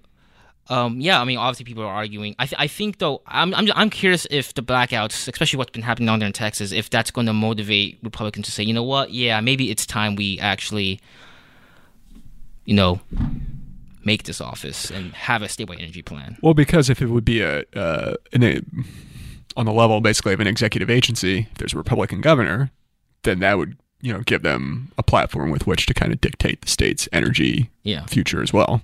um, 0.68 1.00
yeah, 1.00 1.20
I 1.20 1.24
mean, 1.24 1.38
obviously 1.38 1.64
people 1.64 1.82
are 1.82 1.92
arguing. 1.92 2.36
I, 2.38 2.46
th- 2.46 2.60
I 2.60 2.66
think 2.66 2.98
though, 2.98 3.22
I'm, 3.26 3.54
I'm 3.54 3.68
I'm 3.74 3.90
curious 3.90 4.26
if 4.30 4.54
the 4.54 4.62
blackouts, 4.62 5.28
especially 5.28 5.56
what's 5.56 5.72
been 5.72 5.82
happening 5.82 6.06
down 6.06 6.20
there 6.20 6.26
in 6.26 6.32
Texas, 6.32 6.70
if 6.72 6.90
that's 6.90 7.10
going 7.10 7.26
to 7.26 7.32
motivate 7.32 7.98
Republicans 8.02 8.46
to 8.46 8.52
say, 8.52 8.62
you 8.62 8.72
know 8.72 8.82
what, 8.84 9.10
yeah, 9.12 9.40
maybe 9.40 9.70
it's 9.70 9.84
time 9.84 10.14
we 10.14 10.38
actually, 10.38 11.00
you 12.64 12.74
know, 12.74 13.00
make 14.04 14.24
this 14.24 14.40
office 14.40 14.90
and 14.90 15.12
have 15.14 15.42
a 15.42 15.46
statewide 15.46 15.80
energy 15.80 16.02
plan. 16.02 16.36
Well, 16.42 16.54
because 16.54 16.88
if 16.88 17.02
it 17.02 17.06
would 17.06 17.24
be 17.24 17.40
a, 17.40 17.64
uh, 17.74 18.14
an, 18.32 18.42
a 18.42 18.60
on 19.56 19.66
the 19.66 19.72
level 19.72 20.00
basically 20.00 20.32
of 20.32 20.40
an 20.40 20.46
executive 20.46 20.88
agency, 20.88 21.48
if 21.50 21.58
there's 21.58 21.74
a 21.74 21.78
Republican 21.78 22.20
governor, 22.20 22.70
then 23.24 23.40
that 23.40 23.58
would 23.58 23.76
you 24.02 24.12
know 24.12 24.20
give 24.20 24.42
them 24.42 24.90
a 24.98 25.02
platform 25.02 25.50
with 25.50 25.66
which 25.66 25.86
to 25.86 25.94
kind 25.94 26.12
of 26.12 26.20
dictate 26.20 26.62
the 26.62 26.68
state's 26.68 27.08
energy 27.12 27.70
Yeah. 27.82 28.06
future 28.06 28.42
as 28.42 28.52
well. 28.52 28.82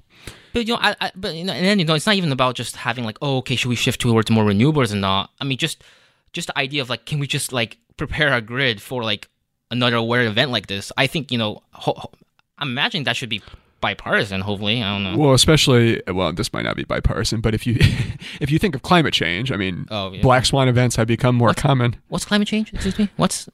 But 0.53 0.67
you 0.67 0.75
know, 0.75 0.81
I, 0.83 0.97
I 1.01 1.13
but 1.15 1.35
you 1.35 1.45
know, 1.45 1.53
and 1.53 1.65
then 1.67 1.79
you 1.79 1.85
know, 1.85 1.95
it's 1.95 2.07
not 2.07 2.15
even 2.17 2.33
about 2.33 2.55
just 2.55 2.77
having 2.77 3.05
like, 3.05 3.19
oh, 3.21 3.39
okay, 3.39 3.57
should 3.57 3.69
we 3.69 3.77
shift 3.77 4.01
towards 4.01 4.31
more 4.31 4.45
renewables 4.45 4.93
or 4.93 4.97
not? 4.97 5.31
I 5.41 5.45
mean, 5.45 5.59
just 5.59 5.85
just 6.33 6.47
the 6.49 6.59
idea 6.59 6.83
of 6.83 6.89
like, 6.91 7.05
can 7.07 7.19
we 7.19 7.27
just 7.27 7.53
like 7.53 7.77
prepare 7.97 8.31
our 8.33 8.41
grid 8.41 8.81
for 8.81 9.03
like 9.05 9.29
another 9.71 10.01
weird 10.03 10.27
event 10.27 10.51
like 10.51 10.67
this? 10.67 10.91
I 10.97 11.07
think 11.07 11.31
you 11.31 11.39
know, 11.39 11.63
ho- 11.73 11.95
ho- 11.97 12.13
I'm 12.59 12.69
imagining 12.71 13.05
that 13.05 13.17
should 13.17 13.29
be 13.29 13.43
bipartisan. 13.83 14.41
Hopefully, 14.41 14.83
I 14.83 14.93
don't 14.95 15.03
know. 15.05 15.19
Well, 15.19 15.35
especially 15.35 16.03
well, 16.09 16.33
this 16.33 16.51
might 16.55 16.63
not 16.65 16.77
be 16.77 16.85
bipartisan, 16.85 17.41
but 17.43 17.55
if 17.55 17.67
you 17.67 17.77
if 18.41 18.51
you 18.51 18.59
think 18.59 18.75
of 18.75 18.81
climate 18.83 19.13
change, 19.13 19.53
I 19.53 19.57
mean, 19.57 19.87
Oh, 19.91 20.13
yeah. 20.13 20.23
black 20.23 20.47
swan 20.47 20.69
events 20.69 20.97
have 20.97 21.07
become 21.07 21.35
more 21.37 21.53
common. 21.53 21.97
What's 22.09 22.25
climate 22.25 22.49
change? 22.49 22.73
Excuse 22.73 22.99
me. 22.99 23.11
What's 23.17 23.49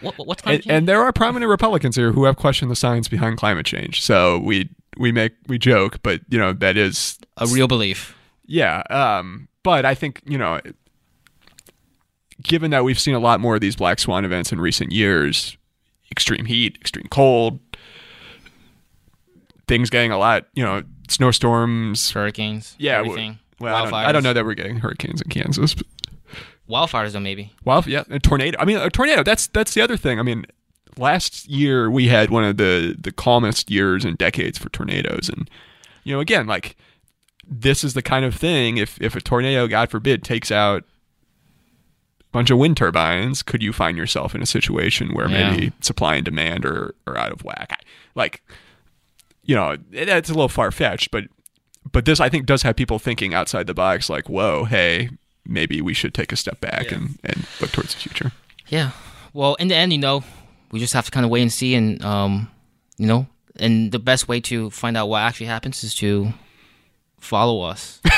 what, 0.00 0.14
what's 0.18 0.42
climate 0.42 0.56
and, 0.56 0.64
change? 0.64 0.72
and 0.72 0.88
there 0.88 1.02
are 1.02 1.12
prominent 1.12 1.50
Republicans 1.50 1.96
here 1.96 2.12
who 2.12 2.24
have 2.24 2.36
questioned 2.36 2.70
the 2.70 2.76
science 2.76 3.08
behind 3.08 3.36
climate 3.38 3.66
change. 3.66 4.02
So 4.02 4.38
we 4.38 4.68
we 4.96 5.12
make 5.12 5.32
we 5.46 5.58
joke, 5.58 5.98
but 6.02 6.20
you 6.28 6.38
know 6.38 6.52
that 6.52 6.76
is 6.76 7.18
a 7.36 7.46
real 7.46 7.68
belief. 7.68 8.16
yeah. 8.46 8.82
Um, 8.90 9.48
but 9.62 9.84
I 9.84 9.94
think 9.94 10.22
you 10.26 10.38
know, 10.38 10.60
given 12.42 12.70
that 12.70 12.84
we've 12.84 12.98
seen 12.98 13.14
a 13.14 13.20
lot 13.20 13.40
more 13.40 13.54
of 13.54 13.60
these 13.60 13.76
black 13.76 13.98
swan 13.98 14.24
events 14.24 14.52
in 14.52 14.60
recent 14.60 14.92
years, 14.92 15.56
extreme 16.10 16.44
heat, 16.44 16.76
extreme 16.80 17.06
cold, 17.10 17.58
things 19.66 19.90
getting 19.90 20.12
a 20.12 20.18
lot, 20.18 20.46
you 20.54 20.62
know, 20.62 20.82
snowstorms, 21.08 22.10
hurricanes, 22.10 22.76
yeah. 22.78 22.98
everything. 22.98 23.38
Well, 23.60 23.74
I 23.74 23.84
don't, 23.84 23.94
I 23.94 24.12
don't 24.12 24.22
know 24.22 24.32
that 24.32 24.44
we're 24.44 24.54
getting 24.54 24.78
hurricanes 24.78 25.22
in 25.22 25.28
Kansas. 25.30 25.74
But, 25.74 25.86
Wildfires, 26.68 27.12
though, 27.12 27.20
maybe. 27.20 27.52
well, 27.64 27.84
yeah, 27.86 28.04
a 28.10 28.18
tornado. 28.18 28.58
I 28.58 28.64
mean, 28.64 28.78
a 28.78 28.88
tornado. 28.90 29.22
That's 29.22 29.46
that's 29.48 29.74
the 29.74 29.82
other 29.82 29.96
thing. 29.96 30.18
I 30.18 30.22
mean, 30.22 30.46
last 30.96 31.46
year 31.48 31.90
we 31.90 32.08
had 32.08 32.30
one 32.30 32.44
of 32.44 32.56
the 32.56 32.96
the 32.98 33.12
calmest 33.12 33.70
years 33.70 34.04
in 34.04 34.14
decades 34.16 34.56
for 34.58 34.68
tornadoes, 34.70 35.28
and 35.28 35.50
you 36.04 36.14
know, 36.14 36.20
again, 36.20 36.46
like 36.46 36.76
this 37.46 37.84
is 37.84 37.92
the 37.94 38.00
kind 38.02 38.24
of 38.24 38.34
thing. 38.34 38.78
If 38.78 38.98
if 39.02 39.14
a 39.14 39.20
tornado, 39.20 39.66
God 39.68 39.90
forbid, 39.90 40.22
takes 40.24 40.50
out 40.50 40.84
a 42.20 42.24
bunch 42.32 42.50
of 42.50 42.58
wind 42.58 42.76
turbines, 42.76 43.42
could 43.42 43.62
you 43.62 43.72
find 43.72 43.96
yourself 43.98 44.34
in 44.34 44.40
a 44.42 44.46
situation 44.46 45.12
where 45.14 45.28
Yeah. 45.28 45.50
maybe 45.50 45.72
supply 45.80 46.16
and 46.16 46.24
demand 46.24 46.64
are 46.64 46.94
are 47.06 47.16
out 47.18 47.32
of 47.32 47.44
whack? 47.44 47.84
Like, 48.14 48.42
you 49.42 49.54
know, 49.54 49.72
it- 49.92 50.08
it's 50.08 50.30
a 50.30 50.34
little 50.34 50.48
far 50.48 50.70
fetched, 50.72 51.10
but 51.10 51.24
but 51.92 52.06
this 52.06 52.20
I 52.20 52.30
think 52.30 52.46
does 52.46 52.62
have 52.62 52.76
people 52.76 52.98
thinking 52.98 53.34
outside 53.34 53.66
the 53.66 53.74
box. 53.74 54.08
Like, 54.08 54.28
whoa, 54.30 54.64
hey, 54.64 55.10
maybe 55.46 55.80
we 55.80 55.94
should 55.94 56.14
take 56.14 56.32
a 56.32 56.36
step 56.36 56.60
back 56.60 56.90
and 56.92 57.18
and 57.24 57.46
look 57.60 57.72
towards 57.72 57.94
the 57.94 58.00
future. 58.00 58.32
Yeah. 58.68 58.90
Well, 59.32 59.54
in 59.56 59.68
the 59.68 59.74
end, 59.74 59.92
you 59.92 59.98
know, 59.98 60.22
we 60.70 60.78
just 60.78 60.92
have 60.94 61.04
to 61.06 61.10
kind 61.10 61.24
of 61.24 61.30
wait 61.30 61.42
and 61.42 61.52
see, 61.52 61.74
and 61.74 62.02
um, 62.04 62.50
you 62.96 63.06
know, 63.06 63.26
and 63.56 63.92
the 63.92 63.98
best 63.98 64.28
way 64.28 64.40
to 64.40 64.70
find 64.70 64.96
out 64.96 65.08
what 65.08 65.22
actually 65.22 65.46
happens 65.46 65.82
is 65.84 65.94
to 65.96 66.32
follow 67.20 67.62
us. 67.62 68.00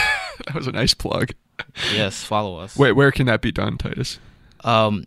That 0.45 0.55
was 0.55 0.67
a 0.67 0.73
nice 0.73 0.93
plug. 0.93 1.31
yes, 1.95 2.23
follow 2.23 2.59
us. 2.59 2.77
Wait, 2.77 2.93
where 2.93 3.11
can 3.11 3.25
that 3.25 3.41
be 3.41 3.51
done, 3.51 3.79
Titus? 3.79 4.19
Um, 4.65 5.05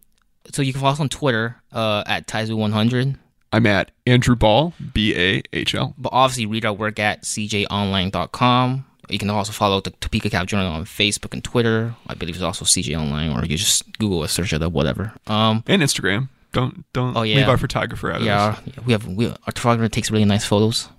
so 0.51 0.63
you 0.63 0.73
can 0.73 0.81
follow 0.81 0.93
us 0.93 0.99
on 0.99 1.07
Twitter 1.07 1.55
uh, 1.71 2.03
at 2.07 2.25
Taizu100, 2.27 3.15
I'm 3.51 3.65
at 3.65 3.91
Andrew 4.05 4.35
Bahl, 4.35 4.73
B 4.93 5.15
A 5.15 5.41
H 5.53 5.73
L. 5.73 5.95
but 5.97 6.09
obviously 6.13 6.45
read 6.45 6.65
our 6.65 6.73
work 6.73 6.99
at 6.99 7.23
cjonline.com. 7.23 8.85
You 9.09 9.17
can 9.19 9.29
also 9.29 9.51
follow 9.51 9.81
the 9.81 9.89
Topeka 9.91 10.29
Cap 10.29 10.47
Journal 10.47 10.71
on 10.71 10.85
Facebook 10.85 11.33
and 11.33 11.43
Twitter. 11.43 11.95
I 12.07 12.13
believe 12.15 12.35
it's 12.35 12.43
also 12.43 12.65
CJ 12.65 12.97
Online, 12.99 13.31
or 13.31 13.45
you 13.45 13.57
just 13.57 13.97
Google 13.97 14.23
a 14.23 14.27
search 14.27 14.53
of 14.53 14.59
the 14.59 14.69
whatever. 14.69 15.13
Um, 15.27 15.63
And 15.67 15.81
Instagram. 15.81 16.29
Don't 16.51 16.83
don't 16.93 17.15
Oh, 17.15 17.21
yeah. 17.23 17.37
leave 17.37 17.49
our 17.49 17.57
photographer 17.57 18.11
out 18.11 18.21
of 18.21 18.25
yeah, 18.25 18.57
we 18.85 18.91
have 18.93 19.05
we, 19.07 19.27
our 19.27 19.35
photographer 19.53 19.87
takes 19.89 20.09
really 20.11 20.25
nice 20.25 20.45
photos. 20.45 20.89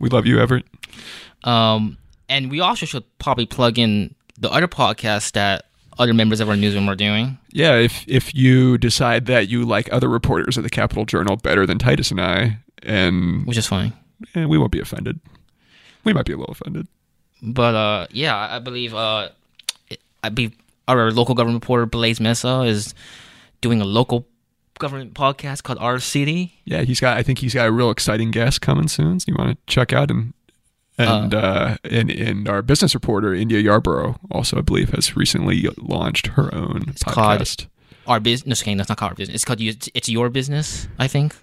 We 0.00 0.08
love 0.08 0.26
you, 0.26 0.38
Everett. 0.40 0.64
Um, 1.44 1.96
and 2.28 2.50
we 2.50 2.60
also 2.60 2.86
should 2.86 3.04
probably 3.18 3.46
plug 3.46 3.78
in 3.78 4.14
the 4.38 4.50
other 4.50 4.66
podcasts 4.68 5.32
that 5.32 5.66
other 5.98 6.12
members 6.12 6.40
of 6.40 6.48
our 6.48 6.56
newsroom 6.56 6.88
are 6.88 6.96
doing. 6.96 7.38
Yeah, 7.52 7.76
if 7.76 8.04
if 8.08 8.34
you 8.34 8.78
decide 8.78 9.26
that 9.26 9.48
you 9.48 9.64
like 9.64 9.88
other 9.92 10.08
reporters 10.08 10.56
of 10.56 10.64
the 10.64 10.70
Capital 10.70 11.04
Journal 11.04 11.36
better 11.36 11.66
than 11.66 11.78
Titus 11.78 12.10
and 12.10 12.20
I, 12.20 12.58
and 12.82 13.46
which 13.46 13.56
is 13.56 13.66
fine. 13.66 13.92
and 14.34 14.48
we 14.50 14.58
won't 14.58 14.72
be 14.72 14.80
offended. 14.80 15.20
We 16.04 16.12
might 16.12 16.26
be 16.26 16.32
a 16.32 16.36
little 16.36 16.52
offended. 16.52 16.86
But 17.46 17.74
uh, 17.74 18.06
yeah, 18.10 18.36
I 18.36 18.58
believe 18.58 18.92
uh, 18.94 19.28
I 20.24 20.28
believe 20.28 20.52
our 20.88 21.10
local 21.12 21.34
government 21.36 21.62
reporter 21.62 21.86
Blaise 21.86 22.20
Mesa 22.20 22.62
is 22.62 22.92
doing 23.60 23.80
a 23.80 23.84
local 23.84 24.26
government 24.78 25.14
podcast 25.14 25.62
called 25.62 25.78
Our 25.78 25.98
City. 26.00 26.54
Yeah, 26.64 26.82
he's 26.82 26.98
got. 27.00 27.16
I 27.16 27.22
think 27.22 27.38
he's 27.38 27.54
got 27.54 27.66
a 27.68 27.72
real 27.72 27.90
exciting 27.90 28.30
guest 28.32 28.60
coming 28.60 28.88
soon. 28.88 29.20
So 29.20 29.26
you 29.28 29.34
want 29.38 29.50
to 29.52 29.72
check 29.72 29.92
out 29.92 30.10
and 30.10 30.34
and 30.98 31.32
uh, 31.34 31.76
and 31.84 32.10
and 32.10 32.48
our 32.48 32.62
business 32.62 32.94
reporter 32.94 33.32
India 33.32 33.60
Yarborough 33.60 34.18
also, 34.30 34.58
I 34.58 34.62
believe, 34.62 34.90
has 34.90 35.16
recently 35.16 35.68
launched 35.78 36.28
her 36.28 36.52
own 36.54 36.94
called- 37.04 37.40
podcast. 37.40 37.66
Our 38.08 38.20
business. 38.20 38.46
No, 38.46 38.70
okay, 38.70 38.74
that's 38.76 38.88
not 38.88 38.98
called 38.98 39.10
our 39.10 39.16
business. 39.16 39.34
It's 39.34 39.44
called 39.44 39.60
You- 39.60 39.74
It's 39.94 40.08
Your 40.08 40.30
Business. 40.30 40.86
I 40.98 41.08
think. 41.08 41.34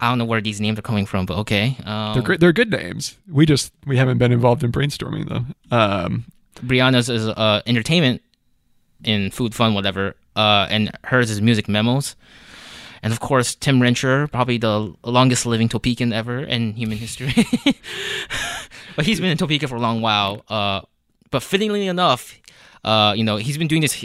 I 0.00 0.08
don't 0.08 0.18
know 0.18 0.24
where 0.24 0.40
these 0.40 0.60
names 0.60 0.78
are 0.78 0.82
coming 0.82 1.06
from, 1.06 1.26
but 1.26 1.36
okay. 1.38 1.76
Um, 1.84 2.14
They're 2.14 2.22
great. 2.22 2.40
They're 2.40 2.52
good 2.52 2.70
names. 2.70 3.18
We 3.30 3.44
just 3.44 3.72
we 3.86 3.96
haven't 3.96 4.18
been 4.18 4.32
involved 4.32 4.64
in 4.64 4.72
brainstorming 4.72 5.28
them. 5.28 5.54
Um, 5.70 6.24
Brianna's 6.56 7.08
is 7.08 7.26
uh, 7.28 7.62
entertainment 7.66 8.22
in 9.04 9.30
food, 9.30 9.54
fun, 9.54 9.74
whatever, 9.74 10.16
uh, 10.36 10.66
and 10.70 10.90
hers 11.04 11.30
is 11.30 11.42
music 11.42 11.68
memos. 11.68 12.16
And 13.02 13.12
of 13.12 13.20
course, 13.20 13.54
Tim 13.54 13.80
Hrenchir, 13.80 14.30
probably 14.30 14.58
the 14.58 14.94
longest 15.04 15.46
living 15.46 15.68
Topekan 15.68 16.12
ever 16.12 16.40
in 16.40 16.74
human 16.74 16.98
history. 16.98 17.32
but 18.96 19.06
he's 19.06 19.20
been 19.20 19.30
in 19.30 19.38
Topeka 19.38 19.68
for 19.68 19.76
a 19.76 19.80
long 19.80 20.02
while. 20.02 20.44
Uh, 20.48 20.82
but 21.30 21.42
fittingly 21.42 21.86
enough, 21.86 22.38
uh, 22.84 23.14
you 23.16 23.24
know, 23.24 23.36
he's 23.36 23.56
been 23.56 23.68
doing 23.68 23.80
this. 23.80 24.04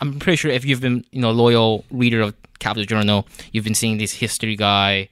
I'm 0.00 0.20
pretty 0.20 0.36
sure 0.36 0.50
if 0.50 0.64
you've 0.64 0.80
been, 0.80 1.04
you 1.10 1.20
know, 1.20 1.32
loyal 1.32 1.84
reader 1.90 2.20
of 2.20 2.34
Capital 2.60 2.84
Journal, 2.84 3.26
you've 3.52 3.64
been 3.64 3.74
seeing 3.74 3.98
this 3.98 4.12
history 4.12 4.54
guy 4.54 5.08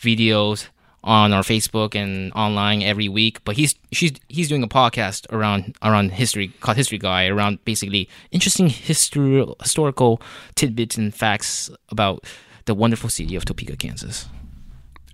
videos 0.00 0.68
on 1.02 1.32
our 1.32 1.42
Facebook 1.42 1.94
and 1.94 2.32
online 2.34 2.82
every 2.82 3.08
week. 3.08 3.42
But 3.44 3.56
he's 3.56 3.74
she's 3.92 4.12
he's 4.28 4.48
doing 4.48 4.62
a 4.62 4.68
podcast 4.68 5.30
around 5.32 5.76
around 5.82 6.12
history 6.12 6.48
called 6.60 6.76
History 6.76 6.98
Guy 6.98 7.26
around 7.26 7.64
basically 7.64 8.08
interesting 8.30 8.68
history 8.68 9.44
historical 9.60 10.20
tidbits 10.54 10.96
and 10.96 11.14
facts 11.14 11.70
about 11.88 12.24
the 12.66 12.74
wonderful 12.74 13.10
city 13.10 13.36
of 13.36 13.44
Topeka, 13.44 13.76
Kansas. 13.76 14.26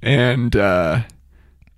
and 0.03 0.57
uh, 0.57 1.03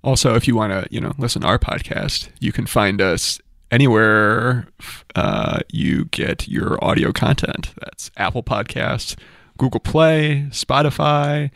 also, 0.03 0.35
if 0.35 0.47
you 0.47 0.55
want 0.55 0.71
to, 0.71 0.87
you 0.93 1.01
know, 1.01 1.13
listen 1.17 1.41
to 1.41 1.47
our 1.47 1.59
podcast, 1.59 2.29
you 2.39 2.51
can 2.51 2.65
find 2.65 3.01
us 3.01 3.39
anywhere 3.71 4.67
uh, 5.15 5.59
you 5.71 6.05
get 6.05 6.47
your 6.47 6.83
audio 6.83 7.11
content. 7.11 7.73
That's 7.79 8.09
Apple 8.17 8.43
Podcasts, 8.43 9.17
Google 9.57 9.79
Play, 9.79 10.47
Spotify, 10.49 11.51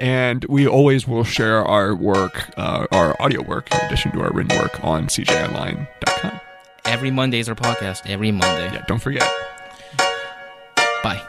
and 0.00 0.44
we 0.46 0.66
always 0.66 1.06
will 1.06 1.24
share 1.24 1.64
our 1.64 1.94
work, 1.94 2.50
uh, 2.56 2.86
our 2.90 3.20
audio 3.22 3.42
work, 3.42 3.72
in 3.72 3.80
addition 3.82 4.10
to 4.12 4.22
our 4.22 4.32
written 4.32 4.58
work, 4.58 4.82
on 4.82 5.06
cjonline.com. 5.06 6.40
Every 6.86 7.10
Monday 7.10 7.38
is 7.38 7.48
our 7.48 7.54
podcast. 7.54 8.08
Every 8.08 8.32
Monday. 8.32 8.72
Yeah, 8.72 8.84
don't 8.88 8.98
forget. 8.98 9.28
Bye. 11.04 11.22